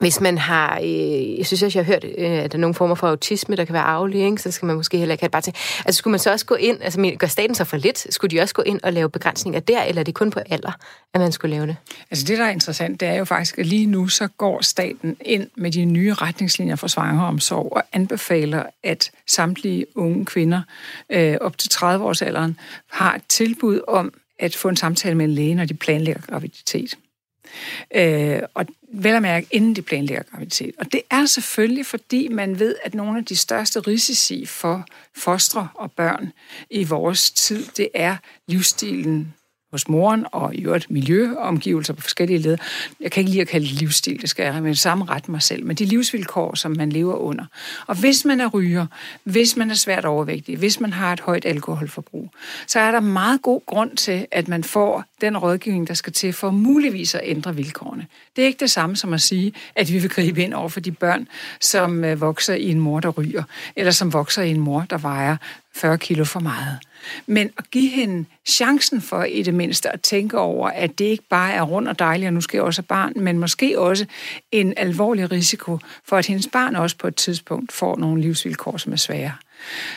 [0.00, 2.74] hvis man har, øh, jeg synes også, jeg har hørt, øh, at der er nogle
[2.74, 4.42] former for autisme, der kan være arvelige, ikke?
[4.42, 5.54] så skal man måske heller ikke have det bare til.
[5.84, 8.42] Altså skulle man så også gå ind, altså gør staten så for lidt, skulle de
[8.42, 10.72] også gå ind og lave begrænsninger der, eller er det kun på alder,
[11.14, 11.76] at man skulle lave det?
[12.10, 15.16] Altså det, der er interessant, det er jo faktisk, at lige nu så går staten
[15.20, 20.62] ind med de nye retningslinjer for svangeromsorg og anbefaler, at samtlige unge kvinder
[21.10, 22.52] øh, op til 30-årsalderen
[22.90, 26.94] har et tilbud om at få en samtale med en læge, når de planlægger graviditet.
[27.94, 30.74] Øh, og vel at mærke, inden de planlægger graviditet.
[30.78, 34.84] Og det er selvfølgelig, fordi man ved, at nogle af de største risici for
[35.16, 36.32] fostre og børn
[36.70, 39.34] i vores tid, det er livsstilen
[39.70, 42.58] hos moren, og i øvrigt miljøomgivelser på forskellige led.
[43.00, 45.42] Jeg kan ikke lide at kalde det livsstil, det skal jeg med samme ret mig
[45.42, 47.44] selv, men de livsvilkår, som man lever under.
[47.86, 48.86] Og hvis man er ryger,
[49.24, 52.30] hvis man er svært overvægtig, hvis man har et højt alkoholforbrug,
[52.66, 56.32] så er der meget god grund til, at man får den rådgivning, der skal til
[56.32, 58.06] for muligvis at ændre vilkårene.
[58.36, 60.80] Det er ikke det samme som at sige, at vi vil gribe ind over for
[60.80, 61.28] de børn,
[61.60, 63.42] som øh, vokser i en mor, der ryger,
[63.76, 65.36] eller som vokser i en mor, der vejer
[65.74, 66.78] 40 kilo for meget.
[67.26, 71.24] Men at give hende chancen for i det mindste at tænke over, at det ikke
[71.30, 74.06] bare er rundt og dejligt, og nu skal jeg også have barn, men måske også
[74.52, 78.92] en alvorlig risiko for, at hendes barn også på et tidspunkt får nogle livsvilkår, som
[78.92, 79.32] er svære.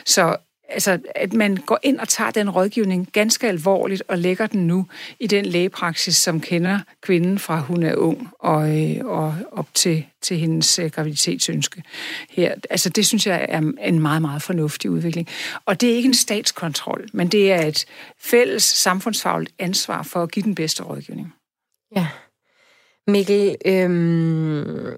[0.05, 0.37] Så
[0.69, 4.87] altså, at man går ind og tager den rådgivning ganske alvorligt og lægger den nu
[5.19, 10.05] i den lægepraksis, som kender kvinden fra hun er ung og, øh, og op til,
[10.21, 11.83] til hendes øh, graviditetsønske.
[12.29, 12.55] Her.
[12.69, 15.27] Altså, det synes jeg er en meget, meget fornuftig udvikling.
[15.65, 17.85] Og det er ikke en statskontrol, men det er et
[18.19, 21.33] fælles samfundsfagligt ansvar for at give den bedste rådgivning.
[21.95, 22.07] Ja.
[23.07, 24.95] Mikkel, øhm,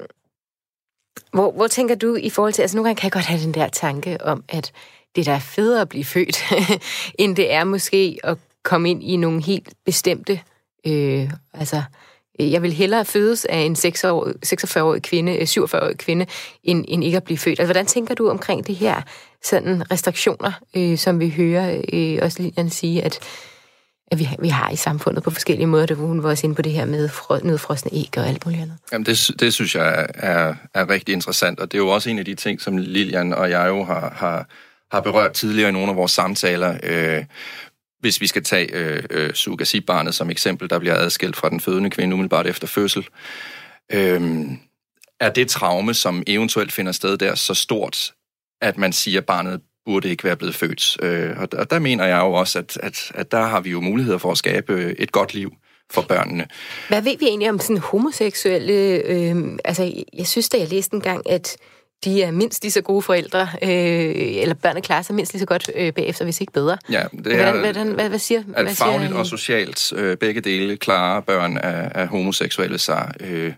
[1.33, 3.53] hvor, hvor tænker du i forhold til, altså nogle gange kan jeg godt have den
[3.53, 4.71] der tanke om, at
[5.15, 6.43] det der er federe at blive født,
[7.19, 10.39] end det er måske at komme ind i nogle helt bestemte...
[10.87, 11.83] Øh, altså,
[12.39, 16.25] øh, jeg vil hellere fødes af en 46-årig kvinde, øh, 47-årig kvinde,
[16.63, 17.59] end, end ikke at blive født.
[17.59, 19.01] Altså, hvordan tænker du omkring det her
[19.43, 23.19] sådan restriktioner, øh, som vi hører øh, også Lilian sige, at,
[24.07, 26.61] at vi, vi har i samfundet på forskellige måder, Det hun var også inde på
[26.61, 27.09] det her med
[27.43, 28.77] nedfrosne æg og alt muligt andet.
[28.91, 32.19] Jamen, det, det synes jeg er, er rigtig interessant, og det er jo også en
[32.19, 34.47] af de ting, som Lilian og jeg jo har, har
[34.91, 36.77] har berørt tidligere i nogle af vores samtaler.
[36.83, 37.25] Øh,
[37.99, 41.89] hvis vi skal tage øh, øh, barnet som eksempel, der bliver adskilt fra den fødende
[41.89, 43.07] kvinde umiddelbart efter fødsel.
[43.91, 44.21] Øh,
[45.19, 48.13] er det traume, som eventuelt finder sted der, så stort,
[48.61, 50.97] at man siger, at barnet burde ikke være blevet født?
[51.01, 53.81] Øh, og, og der mener jeg jo også, at, at, at der har vi jo
[53.81, 55.53] muligheder for at skabe øh, et godt liv
[55.91, 56.47] for børnene.
[56.87, 58.73] Hvad ved vi egentlig om sådan homoseksuelle...
[59.05, 61.57] Øh, altså, jeg synes da, jeg læste en gang, at
[62.03, 63.69] de er mindst lige så gode forældre, øh,
[64.41, 66.77] eller børnene klarer sig mindst lige så godt øh, bagefter, hvis ikke bedre.
[66.89, 70.17] Ja, det er, hvordan, hvordan, hvad, hvad siger At hvad fagligt siger, og socialt, øh,
[70.17, 73.53] begge dele klarer børn af, af homoseksuelle sig øh,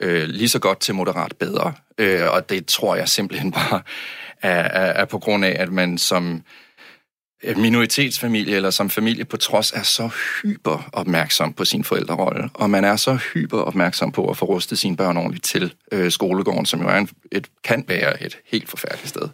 [0.00, 1.72] øh, lige så godt til moderat bedre.
[1.98, 3.82] Øh, og det tror jeg simpelthen bare
[4.42, 6.42] er, er, er på grund af, at man som
[7.44, 10.10] Øh, minoritetsfamilie eller som familie på trods er så
[10.42, 14.78] hyper opmærksom på sin forældrerolle, og man er så hyper opmærksom på at få rustet
[14.78, 18.68] sine børn ordentligt til øh, skolegården, som jo er en, et, kan være et helt
[18.68, 19.28] forfærdeligt sted.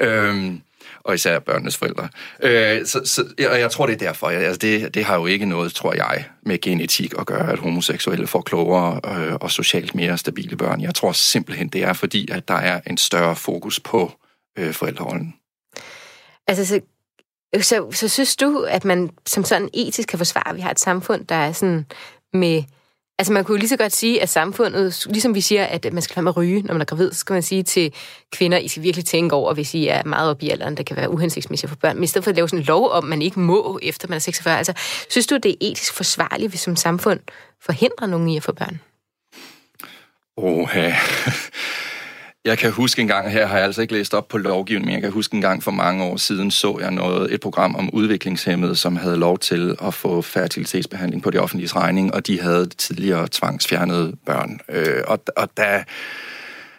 [0.00, 0.60] Øhm,
[1.04, 2.08] og især børnenes forældre.
[2.42, 4.28] Øh, så, så, og jeg tror, det er derfor.
[4.28, 8.26] Altså, det, det har jo ikke noget, tror jeg, med genetik at gøre, at homoseksuelle
[8.26, 10.80] får klogere øh, og socialt mere stabile børn.
[10.80, 14.12] Jeg tror simpelthen, det er fordi, at der er en større fokus på
[14.58, 15.34] øh, forældrerollen.
[16.46, 16.80] Altså, så
[17.54, 20.70] Øh, så, så synes du, at man som sådan etisk kan forsvare, at vi har
[20.70, 21.86] et samfund, der er sådan
[22.32, 22.62] med...
[23.20, 26.16] Altså man kunne lige så godt sige, at samfundet, ligesom vi siger, at man skal
[26.16, 27.94] være med at ryge, når man er gravid, så skal man sige til
[28.32, 30.96] kvinder, I skal virkelig tænke over, hvis I er meget oppe i alderen, der kan
[30.96, 31.96] være uhensigtsmæssigt for børn.
[31.96, 34.16] Men i stedet for at lave sådan en lov om, man ikke må, efter man
[34.16, 34.58] er 46.
[34.58, 34.72] Altså,
[35.10, 37.20] synes du, det er etisk forsvarligt, hvis som samfund
[37.60, 38.80] forhindrer nogen i at få børn?
[40.36, 40.68] Åh, oh,
[42.44, 44.94] jeg kan huske en gang, her har jeg altså ikke læst op på lovgivningen, men
[44.94, 47.90] jeg kan huske en gang for mange år siden, så jeg noget, et program om
[47.94, 52.66] udviklingshemmede, som havde lov til at få fertilitetsbehandling på det offentlige regning, og de havde
[52.66, 54.60] tidligere tvangsfjernet børn.
[54.68, 55.82] Øh, og, og der,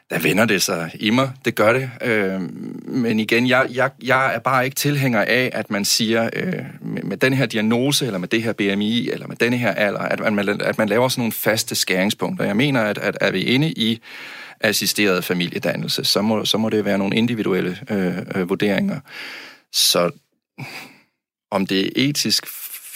[0.09, 1.31] der vender det sig i mig.
[1.45, 1.89] Det gør det.
[2.01, 2.41] Øh,
[2.87, 7.03] men igen, jeg, jeg, jeg er bare ikke tilhænger af, at man siger, øh, med,
[7.03, 10.33] med den her diagnose, eller med det her BMI, eller med denne her alder, at
[10.33, 12.45] man, at man laver sådan nogle faste skæringspunkter.
[12.45, 14.01] Jeg mener, at, at er vi inde i
[14.61, 18.99] assisteret familiedannelse, så må, så må det være nogle individuelle øh, øh, vurderinger.
[19.73, 20.11] Så
[21.51, 22.45] om det er etisk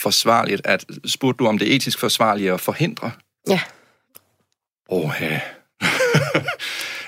[0.02, 3.12] forsvarligt, at spurgte du, om det er etisk forsvarligt at forhindre?
[3.50, 3.60] Ja.
[4.90, 5.40] Åh, ja.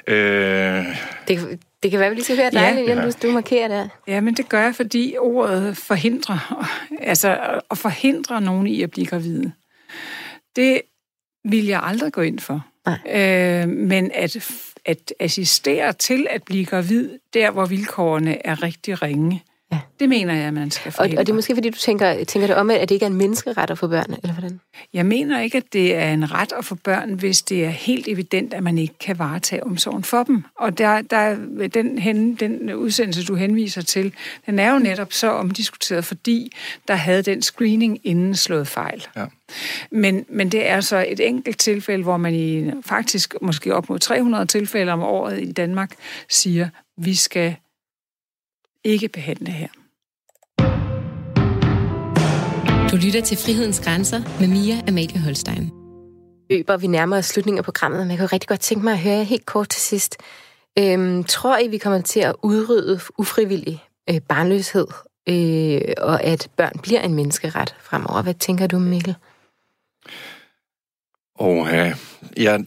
[0.13, 0.85] øh...
[1.27, 2.75] det, det kan være, vi lige skal høre dig, ja.
[2.75, 3.87] Lilian, du markerer der.
[4.07, 6.67] Ja, men det gør jeg, fordi ordet forhindrer,
[6.99, 9.51] altså at forhindre nogen i at blive gravide,
[10.55, 10.81] det
[11.43, 12.65] vil jeg aldrig gå ind for.
[12.85, 12.99] Nej.
[13.63, 14.37] Øh, men at,
[14.85, 19.79] at assistere til at blive gravid, der hvor vilkårene er rigtig ringe, Ja.
[19.99, 21.17] Det mener jeg, man skal forhindre.
[21.17, 23.09] Og, og det er måske, fordi du tænker, tænker det om, at det ikke er
[23.09, 24.59] en menneskeret at få børn, eller hvordan?
[24.93, 28.07] Jeg mener ikke, at det er en ret at få børn, hvis det er helt
[28.07, 30.43] evident, at man ikke kan varetage omsorgen for dem.
[30.59, 31.37] Og der, der,
[31.73, 34.13] den, hen, den udsendelse, du henviser til,
[34.45, 36.51] den er jo netop så omdiskuteret, fordi
[36.87, 39.07] der havde den screening inden slået fejl.
[39.15, 39.25] Ja.
[39.91, 43.99] Men, men det er så et enkelt tilfælde, hvor man i faktisk måske op mod
[43.99, 45.91] 300 tilfælde om året i Danmark
[46.29, 47.55] siger, vi skal
[48.85, 49.67] ikke behandle her.
[52.91, 55.71] Du lytter til Frihedens Grænser med Mia Amalie Holstein.
[56.51, 58.99] Øber, vi nærmer os slutningen af programmet, men jeg kunne rigtig godt tænke mig at
[58.99, 60.17] høre jer helt kort til sidst.
[60.79, 64.87] Øhm, tror I, vi kommer til at udrydde ufrivillig øh, barnløshed,
[65.29, 68.21] øh, og at børn bliver en menneskeret fremover?
[68.21, 69.15] Hvad tænker du, Mikkel?
[71.39, 71.93] Åh, ja.
[72.37, 72.65] Jeg,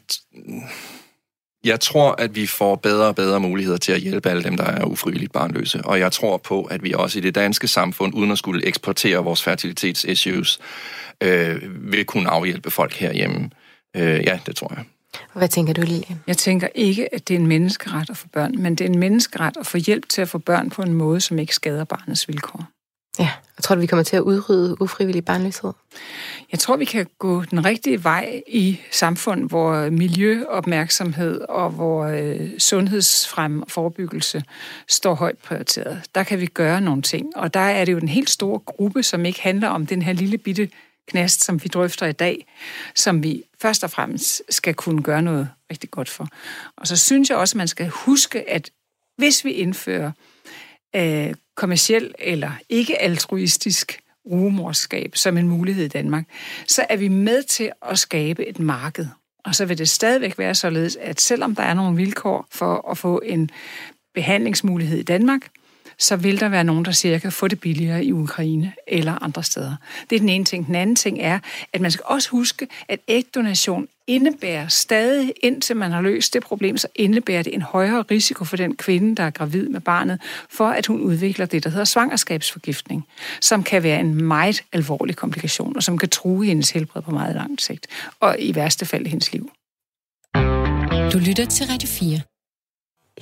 [1.64, 4.64] jeg tror, at vi får bedre og bedre muligheder til at hjælpe alle dem, der
[4.64, 5.80] er ufrivilligt barnløse.
[5.84, 9.24] Og jeg tror på, at vi også i det danske samfund, uden at skulle eksportere
[9.24, 10.58] vores fertilitetsissues,
[11.22, 13.50] øh, vil kunne afhjælpe folk herhjemme.
[13.96, 14.84] Øh, ja, det tror jeg.
[15.34, 16.20] Hvad tænker du, Lilian?
[16.26, 18.98] Jeg tænker ikke, at det er en menneskeret at få børn, men det er en
[18.98, 22.28] menneskeret at få hjælp til at få børn på en måde, som ikke skader barnets
[22.28, 22.64] vilkår.
[23.18, 25.72] Ja, jeg tror, vi kommer til at udrydde ufrivillig barnløshed.
[26.52, 32.58] Jeg tror, vi kan gå den rigtige vej i samfund, hvor miljøopmærksomhed og hvor øh,
[32.58, 34.42] sundhedsfrem og forebyggelse
[34.88, 36.02] står højt prioriteret.
[36.14, 39.02] Der kan vi gøre nogle ting, og der er det jo den helt store gruppe,
[39.02, 40.68] som ikke handler om den her lille bitte
[41.08, 42.46] knast, som vi drøfter i dag,
[42.94, 46.28] som vi først og fremmest skal kunne gøre noget rigtig godt for.
[46.76, 48.70] Og så synes jeg også, at man skal huske, at
[49.16, 50.12] hvis vi indfører
[50.96, 56.24] øh, kommersiel eller ikke altruistisk rumorskab som en mulighed i Danmark,
[56.66, 59.06] så er vi med til at skabe et marked.
[59.44, 62.98] Og så vil det stadigvæk være således, at selvom der er nogle vilkår for at
[62.98, 63.50] få en
[64.14, 65.48] behandlingsmulighed i Danmark,
[65.98, 68.72] så vil der være nogen, der siger, at jeg kan få det billigere i Ukraine
[68.86, 69.76] eller andre steder.
[70.10, 70.66] Det er den ene ting.
[70.66, 71.38] Den anden ting er,
[71.72, 76.76] at man skal også huske, at ægdonation indebærer stadig, indtil man har løst det problem,
[76.76, 80.68] så indebærer det en højere risiko for den kvinde, der er gravid med barnet, for
[80.68, 83.06] at hun udvikler det, der hedder svangerskabsforgiftning,
[83.40, 87.34] som kan være en meget alvorlig komplikation, og som kan true hendes helbred på meget
[87.34, 87.86] lang sigt,
[88.20, 89.50] og i værste fald hendes liv.
[91.12, 92.20] Du lytter til Radio 4.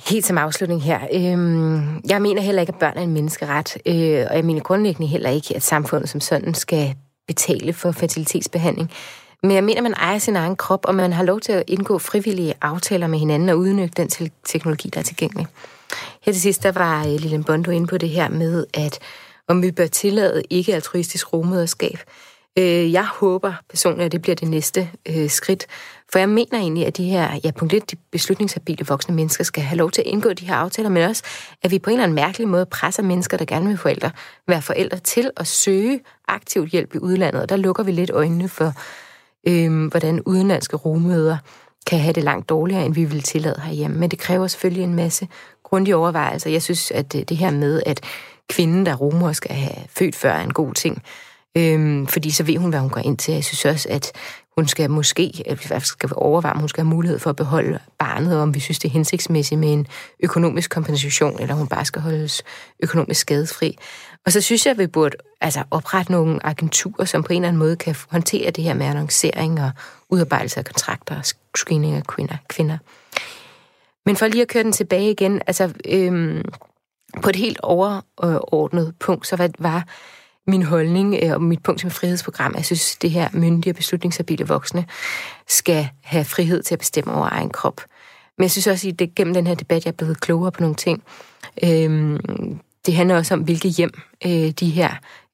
[0.09, 0.99] Helt som afslutning her.
[1.13, 5.07] Øhm, jeg mener heller ikke, at børn er en menneskeret, øh, og jeg mener grundlæggende
[5.07, 6.95] heller ikke, at samfundet som sådan skal
[7.27, 8.91] betale for fertilitetsbehandling.
[9.43, 11.97] Men jeg mener, man ejer sin egen krop, og man har lov til at indgå
[11.97, 15.47] frivillige aftaler med hinanden og udnytte den teknologi, der er tilgængelig.
[16.21, 18.99] Her til sidst, der var øh, Lilian Bondo inde på det her med, at
[19.47, 21.99] om vi bør tillade ikke altruistisk rummøderskab.
[22.57, 25.67] Øh, jeg håber personligt, at det bliver det næste øh, skridt,
[26.11, 29.63] for jeg mener egentlig, at de her, ja, punkt 1, de beslutningshabile voksne mennesker skal
[29.63, 31.23] have lov til at indgå de her aftaler, men også,
[31.63, 34.11] at vi på en eller anden mærkelig måde presser mennesker, der gerne vil forældre,
[34.47, 37.41] være forældre til at søge aktivt hjælp i udlandet.
[37.41, 38.73] Og der lukker vi lidt øjnene for,
[39.47, 41.37] øh, hvordan udenlandske rumøder
[41.87, 43.97] kan have det langt dårligere, end vi vil tillade herhjemme.
[43.97, 45.27] Men det kræver selvfølgelig en masse
[45.63, 46.49] grundige overvejelser.
[46.49, 48.01] Jeg synes, at øh, det her med, at
[48.49, 51.03] kvinden, der rumor skal have født før, er en god ting.
[51.57, 53.33] Øhm, fordi så ved hun, hvad hun går ind til.
[53.33, 54.11] Jeg synes også, at
[54.57, 58.35] hun skal måske, eller skal overveje, om hun skal have mulighed for at beholde barnet,
[58.35, 59.87] og om vi synes, det er hensigtsmæssigt med en
[60.23, 62.43] økonomisk kompensation, eller hun bare skal holdes
[62.83, 63.77] økonomisk skadesfri.
[64.25, 67.47] Og så synes jeg, at vi burde altså, oprette nogle agenturer, som på en eller
[67.47, 69.71] anden måde kan håndtere det her med annoncering og
[70.09, 71.25] udarbejdelse af kontrakter og
[71.57, 72.37] screening af kvinder.
[72.49, 72.77] kvinder.
[74.05, 76.43] Men for lige at køre den tilbage igen, altså øhm,
[77.21, 79.87] på et helt overordnet punkt, så var, var
[80.47, 82.53] min holdning øh, og mit punkt som frihedsprogram.
[82.55, 84.85] Jeg synes, det her myndige og beslutningshabile voksne
[85.47, 87.81] skal have frihed til at bestemme over egen krop.
[88.37, 90.61] Men jeg synes også, at det, gennem den her debat, jeg er blevet klogere på
[90.61, 91.03] nogle ting.
[91.63, 94.91] Øhm, det handler også om, hvilke hjem øh, de her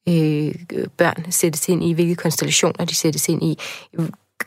[0.09, 0.55] øh,
[0.97, 3.59] børn sættes ind i, hvilke konstellationer de sættes ind i.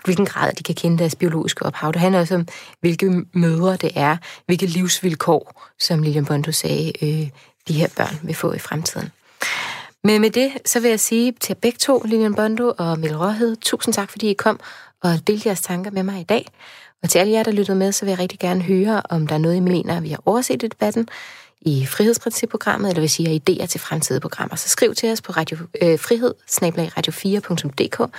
[0.05, 1.93] hvilken grad de kan kende deres biologiske ophav.
[1.93, 2.47] Det handler også om,
[2.81, 7.29] hvilke mødre det er, hvilke livsvilkår, som Lilian Bondo sagde, øh,
[7.69, 9.11] de her børn vil få i fremtiden.
[10.07, 13.57] Men med det, så vil jeg sige til begge to, Lilian Bondo og Mille Råhed,
[13.57, 14.61] tusind tak, fordi I kom
[15.03, 16.47] og delte jeres tanker med mig i dag.
[17.03, 19.35] Og til alle jer, der lyttede med, så vil jeg rigtig gerne høre, om der
[19.35, 21.09] er noget, I mener, vi har overset i debatten
[21.61, 25.33] i frihedsprincipprogrammet, eller hvis I har idéer til fremtidige programmer, så skriv til os på
[25.33, 28.17] radio, øh, frihed radio4.dk.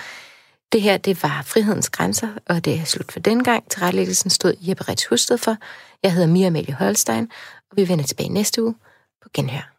[0.72, 3.70] Det her, det var Frihedens Grænser, og det er slut for den gang.
[3.70, 5.56] Til retlæggelsen stod Jeppe Rets Husted for.
[6.02, 7.28] Jeg hedder Mia Amalie Holstein,
[7.70, 8.74] og vi vender tilbage næste uge
[9.22, 9.77] på Genhør.